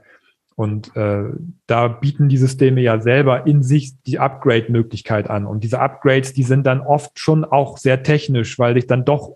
Und 0.55 0.95
äh, 0.95 1.25
da 1.67 1.87
bieten 1.87 2.29
die 2.29 2.37
Systeme 2.37 2.81
ja 2.81 2.99
selber 2.99 3.47
in 3.47 3.63
sich 3.63 3.93
die 4.03 4.19
Upgrade-Möglichkeit 4.19 5.29
an. 5.29 5.45
Und 5.45 5.63
diese 5.63 5.79
Upgrades, 5.79 6.33
die 6.33 6.43
sind 6.43 6.67
dann 6.67 6.81
oft 6.81 7.19
schon 7.19 7.43
auch 7.43 7.77
sehr 7.77 8.03
technisch, 8.03 8.59
weil 8.59 8.75
sich 8.75 8.87
dann 8.87 9.05
doch 9.05 9.35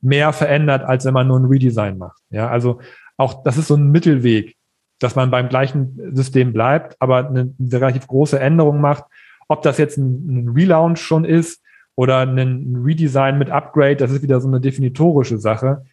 mehr 0.00 0.32
verändert, 0.32 0.82
als 0.82 1.04
wenn 1.04 1.14
man 1.14 1.28
nur 1.28 1.38
ein 1.38 1.46
Redesign 1.46 1.98
macht. 1.98 2.20
Ja, 2.30 2.48
also 2.48 2.80
auch 3.16 3.42
das 3.44 3.58
ist 3.58 3.68
so 3.68 3.76
ein 3.76 3.90
Mittelweg, 3.90 4.56
dass 4.98 5.14
man 5.14 5.30
beim 5.30 5.48
gleichen 5.48 6.14
System 6.14 6.52
bleibt, 6.52 6.96
aber 6.98 7.28
eine, 7.28 7.54
eine 7.58 7.72
relativ 7.72 8.06
große 8.06 8.38
Änderung 8.38 8.80
macht. 8.80 9.04
Ob 9.48 9.62
das 9.62 9.78
jetzt 9.78 9.98
ein, 9.98 10.26
ein 10.28 10.48
Relaunch 10.48 11.00
schon 11.00 11.24
ist 11.24 11.62
oder 11.94 12.20
ein 12.20 12.82
Redesign 12.84 13.38
mit 13.38 13.50
Upgrade, 13.50 13.96
das 13.96 14.10
ist 14.10 14.22
wieder 14.22 14.40
so 14.40 14.48
eine 14.48 14.60
definitorische 14.60 15.38
Sache. 15.38 15.84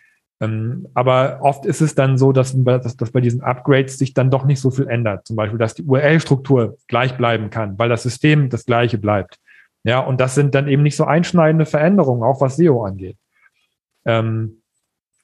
Ähm, 0.42 0.88
aber 0.94 1.40
oft 1.42 1.66
ist 1.66 1.82
es 1.82 1.96
dann 1.96 2.18
so, 2.18 2.32
dass, 2.32 2.56
dass, 2.64 2.96
dass 2.96 3.12
bei 3.12 3.22
diesen 3.22 3.42
Upgrades 3.42 3.98
sich 3.98 4.14
dann 4.14 4.32
doch 4.32 4.46
nicht 4.46 4.62
so 4.62 4.72
viel 4.72 4.88
ändert. 4.88 5.28
Zum 5.28 5.36
Beispiel, 5.36 5.60
dass 5.60 5.74
die 5.74 5.84
URL-Struktur 5.84 6.78
gleich 6.88 7.18
bleiben 7.18 7.50
kann, 7.50 7.78
weil 7.78 7.90
das 7.90 8.04
System 8.04 8.50
das 8.50 8.66
gleiche 8.66 8.98
bleibt. 8.98 9.38
Ja, 9.84 10.00
und 10.00 10.20
das 10.20 10.36
sind 10.36 10.56
dann 10.56 10.68
eben 10.68 10.84
nicht 10.84 10.96
so 10.96 11.06
einschneidende 11.06 11.66
Veränderungen, 11.66 12.24
auch 12.24 12.42
was 12.42 12.58
SEO 12.58 12.84
angeht. 12.84 13.18
Ähm, 14.06 14.62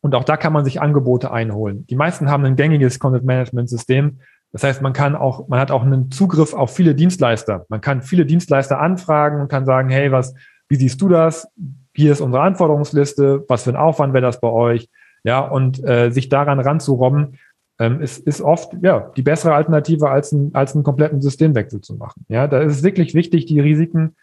und 0.01 0.15
auch 0.15 0.23
da 0.23 0.37
kann 0.37 0.53
man 0.53 0.65
sich 0.65 0.81
Angebote 0.81 1.31
einholen. 1.31 1.87
Die 1.87 1.95
meisten 1.95 2.29
haben 2.29 2.45
ein 2.45 2.55
gängiges 2.55 2.99
Content-Management-System. 2.99 4.19
Das 4.51 4.63
heißt, 4.63 4.81
man 4.81 4.93
kann 4.93 5.15
auch, 5.15 5.47
man 5.47 5.59
hat 5.59 5.71
auch 5.71 5.83
einen 5.83 6.11
Zugriff 6.11 6.53
auf 6.53 6.75
viele 6.75 6.93
Dienstleister. 6.93 7.65
Man 7.69 7.81
kann 7.81 8.01
viele 8.01 8.25
Dienstleister 8.25 8.79
anfragen 8.79 9.41
und 9.41 9.47
kann 9.47 9.65
sagen, 9.65 9.89
hey, 9.89 10.11
was, 10.11 10.33
wie 10.69 10.75
siehst 10.75 11.01
du 11.01 11.09
das? 11.09 11.47
Hier 11.93 12.11
ist 12.11 12.21
unsere 12.21 12.43
Anforderungsliste. 12.43 13.45
Was 13.47 13.63
für 13.63 13.71
ein 13.71 13.75
Aufwand 13.75 14.13
wäre 14.13 14.21
das 14.21 14.39
bei 14.39 14.49
euch? 14.49 14.89
Ja, 15.25 15.39
und 15.39 15.83
äh, 15.83 16.11
sich 16.11 16.29
daran 16.29 16.59
ranzurobben, 16.59 17.39
ähm, 17.79 17.99
ist, 17.99 18.25
ist 18.27 18.41
oft 18.41 18.75
ja 18.81 19.11
die 19.17 19.23
bessere 19.23 19.55
Alternative, 19.55 20.09
als, 20.09 20.31
ein, 20.31 20.53
als 20.53 20.75
einen 20.75 20.83
kompletten 20.83 21.21
Systemwechsel 21.21 21.81
zu 21.81 21.95
machen. 21.95 22.25
Ja, 22.29 22.47
da 22.47 22.61
ist 22.61 22.77
es 22.77 22.83
wirklich 22.83 23.15
wichtig, 23.15 23.47
die 23.47 23.59
Risiken 23.59 24.15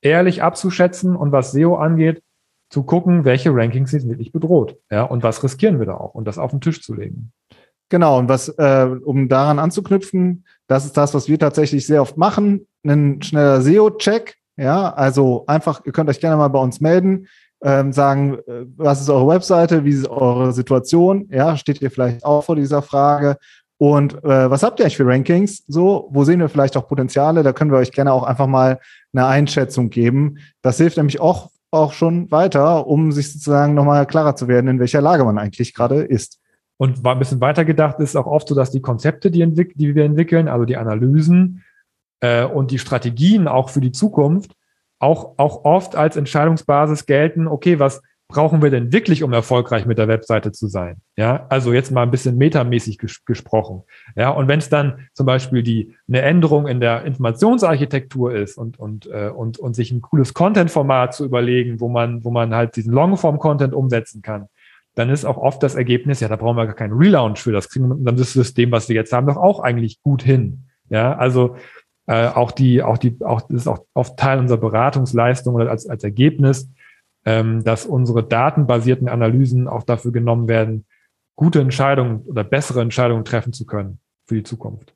ehrlich 0.00 0.42
abzuschätzen 0.42 1.14
und 1.14 1.30
was 1.30 1.52
SEO 1.52 1.76
angeht, 1.76 2.22
zu 2.70 2.82
gucken, 2.82 3.24
welche 3.24 3.54
Rankings 3.54 3.90
sind 3.90 4.08
wirklich 4.08 4.32
bedroht. 4.32 4.78
Ja, 4.90 5.02
und 5.02 5.22
was 5.22 5.44
riskieren 5.44 5.78
wir 5.78 5.86
da 5.86 5.94
auch 5.94 6.14
und 6.14 6.26
das 6.26 6.38
auf 6.38 6.50
den 6.50 6.62
Tisch 6.62 6.82
zu 6.82 6.94
legen. 6.94 7.32
Genau, 7.90 8.18
und 8.18 8.28
was, 8.28 8.48
äh, 8.48 8.88
um 9.04 9.28
daran 9.28 9.58
anzuknüpfen, 9.58 10.44
das 10.66 10.86
ist 10.86 10.96
das, 10.96 11.14
was 11.14 11.28
wir 11.28 11.38
tatsächlich 11.38 11.86
sehr 11.86 12.02
oft 12.02 12.16
machen, 12.16 12.66
ein 12.84 13.22
schneller 13.22 13.60
SEO-Check. 13.60 14.36
Ja, 14.56 14.92
also 14.94 15.44
einfach, 15.46 15.84
ihr 15.84 15.92
könnt 15.92 16.08
euch 16.08 16.18
gerne 16.18 16.38
mal 16.38 16.48
bei 16.48 16.58
uns 16.58 16.80
melden, 16.80 17.28
ähm, 17.62 17.92
sagen, 17.92 18.38
äh, 18.46 18.66
was 18.76 19.00
ist 19.00 19.10
eure 19.10 19.28
Webseite, 19.28 19.84
wie 19.84 19.90
ist 19.90 20.08
eure 20.08 20.52
Situation? 20.52 21.28
Ja, 21.30 21.56
steht 21.56 21.80
ihr 21.80 21.90
vielleicht 21.90 22.24
auch 22.24 22.44
vor 22.44 22.56
dieser 22.56 22.82
Frage? 22.82 23.36
Und 23.78 24.24
äh, 24.24 24.50
was 24.50 24.62
habt 24.62 24.78
ihr 24.78 24.84
eigentlich 24.84 24.96
für 24.96 25.06
Rankings? 25.06 25.64
So, 25.66 26.08
wo 26.10 26.24
sehen 26.24 26.40
wir 26.40 26.48
vielleicht 26.48 26.76
auch 26.76 26.88
Potenziale? 26.88 27.42
Da 27.42 27.52
können 27.52 27.70
wir 27.70 27.78
euch 27.78 27.92
gerne 27.92 28.12
auch 28.12 28.22
einfach 28.22 28.46
mal 28.46 28.78
eine 29.12 29.26
Einschätzung 29.26 29.90
geben. 29.90 30.38
Das 30.62 30.78
hilft 30.78 30.96
nämlich 30.96 31.20
auch, 31.20 31.50
auch 31.70 31.92
schon 31.92 32.30
weiter, 32.30 32.86
um 32.86 33.12
sich 33.12 33.32
sozusagen 33.32 33.74
nochmal 33.74 34.06
klarer 34.06 34.34
zu 34.34 34.48
werden, 34.48 34.68
in 34.68 34.80
welcher 34.80 35.02
Lage 35.02 35.24
man 35.24 35.38
eigentlich 35.38 35.74
gerade 35.74 36.02
ist. 36.02 36.38
Und 36.78 37.06
ein 37.06 37.18
bisschen 37.18 37.40
weiter 37.40 37.64
gedacht 37.64 38.00
ist 38.00 38.16
auch 38.16 38.26
oft 38.26 38.48
so, 38.48 38.54
dass 38.54 38.70
die 38.70 38.82
Konzepte, 38.82 39.30
die, 39.30 39.46
die 39.74 39.94
wir 39.94 40.04
entwickeln, 40.04 40.48
also 40.48 40.64
die 40.64 40.76
Analysen 40.76 41.62
äh, 42.20 42.44
und 42.44 42.70
die 42.70 42.78
Strategien 42.78 43.48
auch 43.48 43.70
für 43.70 43.80
die 43.80 43.92
Zukunft, 43.92 44.52
auch, 44.98 45.34
auch 45.38 45.64
oft 45.64 45.96
als 45.96 46.16
Entscheidungsbasis 46.16 47.06
gelten, 47.06 47.46
okay, 47.46 47.78
was 47.78 48.02
brauchen 48.28 48.60
wir 48.60 48.70
denn 48.70 48.92
wirklich, 48.92 49.22
um 49.22 49.32
erfolgreich 49.32 49.86
mit 49.86 49.98
der 49.98 50.08
Webseite 50.08 50.50
zu 50.50 50.66
sein? 50.66 50.96
Ja, 51.16 51.46
also 51.48 51.72
jetzt 51.72 51.92
mal 51.92 52.02
ein 52.02 52.10
bisschen 52.10 52.36
metamäßig 52.36 52.98
ges 52.98 53.24
gesprochen. 53.24 53.82
Ja, 54.16 54.30
und 54.30 54.48
wenn 54.48 54.58
es 54.58 54.68
dann 54.68 55.08
zum 55.12 55.26
Beispiel 55.26 55.62
die, 55.62 55.94
eine 56.08 56.22
Änderung 56.22 56.66
in 56.66 56.80
der 56.80 57.04
Informationsarchitektur 57.04 58.34
ist 58.34 58.58
und, 58.58 58.78
und, 58.78 59.06
äh, 59.06 59.28
und, 59.28 59.58
und 59.58 59.74
sich 59.74 59.92
ein 59.92 60.00
cooles 60.00 60.34
Content-Format 60.34 61.14
zu 61.14 61.24
überlegen, 61.24 61.80
wo 61.80 61.88
man, 61.88 62.24
wo 62.24 62.30
man 62.30 62.54
halt 62.54 62.74
diesen 62.76 62.92
Longform-Content 62.92 63.74
umsetzen 63.74 64.22
kann, 64.22 64.48
dann 64.96 65.10
ist 65.10 65.24
auch 65.24 65.36
oft 65.36 65.62
das 65.62 65.74
Ergebnis, 65.74 66.20
ja, 66.20 66.28
da 66.28 66.36
brauchen 66.36 66.56
wir 66.56 66.66
gar 66.66 66.74
keinen 66.74 66.94
Relaunch 66.94 67.38
für. 67.38 67.52
Das 67.52 67.68
kriegen 67.68 67.88
wir 67.88 67.96
dann 68.00 68.16
das 68.16 68.32
System, 68.32 68.72
was 68.72 68.88
wir 68.88 68.96
jetzt 68.96 69.12
haben, 69.12 69.26
doch 69.26 69.36
auch 69.36 69.60
eigentlich 69.60 70.02
gut 70.02 70.22
hin. 70.22 70.64
Ja, 70.88 71.16
also 71.16 71.56
äh, 72.06 72.28
auch 72.28 72.52
die, 72.52 72.82
auch 72.82 72.98
die, 72.98 73.16
auch 73.24 73.42
das 73.42 73.62
ist 73.62 73.66
auch 73.68 73.84
oft 73.94 74.16
Teil 74.16 74.38
unserer 74.38 74.58
Beratungsleistung 74.58 75.54
oder 75.54 75.70
als, 75.70 75.88
als 75.88 76.04
Ergebnis, 76.04 76.70
ähm, 77.24 77.64
dass 77.64 77.86
unsere 77.86 78.22
datenbasierten 78.22 79.08
Analysen 79.08 79.68
auch 79.68 79.82
dafür 79.82 80.12
genommen 80.12 80.48
werden, 80.48 80.86
gute 81.34 81.60
Entscheidungen 81.60 82.22
oder 82.26 82.44
bessere 82.44 82.80
Entscheidungen 82.80 83.24
treffen 83.24 83.52
zu 83.52 83.66
können 83.66 83.98
für 84.26 84.36
die 84.36 84.42
Zukunft. 84.42 84.94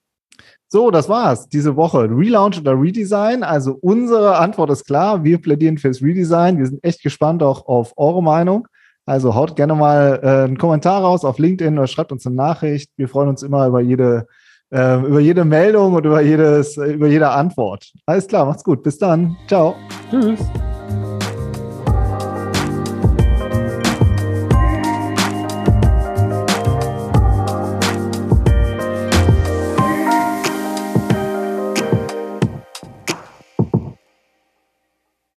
So, 0.68 0.92
das 0.92 1.08
war's. 1.08 1.48
Diese 1.48 1.74
Woche. 1.74 2.08
Relaunch 2.08 2.60
oder 2.60 2.80
Redesign. 2.80 3.42
Also 3.42 3.76
unsere 3.80 4.38
Antwort 4.38 4.70
ist 4.70 4.84
klar. 4.84 5.24
Wir 5.24 5.38
plädieren 5.38 5.78
fürs 5.78 6.00
Redesign. 6.00 6.58
Wir 6.58 6.66
sind 6.66 6.82
echt 6.84 7.02
gespannt 7.02 7.42
auch 7.42 7.66
auf 7.66 7.92
eure 7.96 8.22
Meinung. 8.22 8.68
Also 9.04 9.34
haut 9.34 9.56
gerne 9.56 9.74
mal 9.74 10.20
äh, 10.22 10.44
einen 10.44 10.58
Kommentar 10.58 11.02
raus 11.02 11.24
auf 11.24 11.40
LinkedIn 11.40 11.76
oder 11.76 11.88
schreibt 11.88 12.12
uns 12.12 12.24
eine 12.24 12.36
Nachricht. 12.36 12.92
Wir 12.96 13.08
freuen 13.08 13.28
uns 13.28 13.42
immer 13.42 13.66
über 13.66 13.80
jede, 13.80 14.28
äh, 14.70 15.00
über 15.00 15.20
jede 15.20 15.44
Meldung 15.44 15.94
und 15.94 16.04
über, 16.04 16.20
jedes, 16.20 16.76
über 16.76 17.08
jede 17.08 17.28
Antwort. 17.28 17.92
Alles 18.06 18.26
klar, 18.26 18.46
macht's 18.46 18.64
gut. 18.64 18.82
Bis 18.82 18.98
dann. 18.98 19.36
Ciao. 19.46 19.74
Tschüss. 20.10 20.40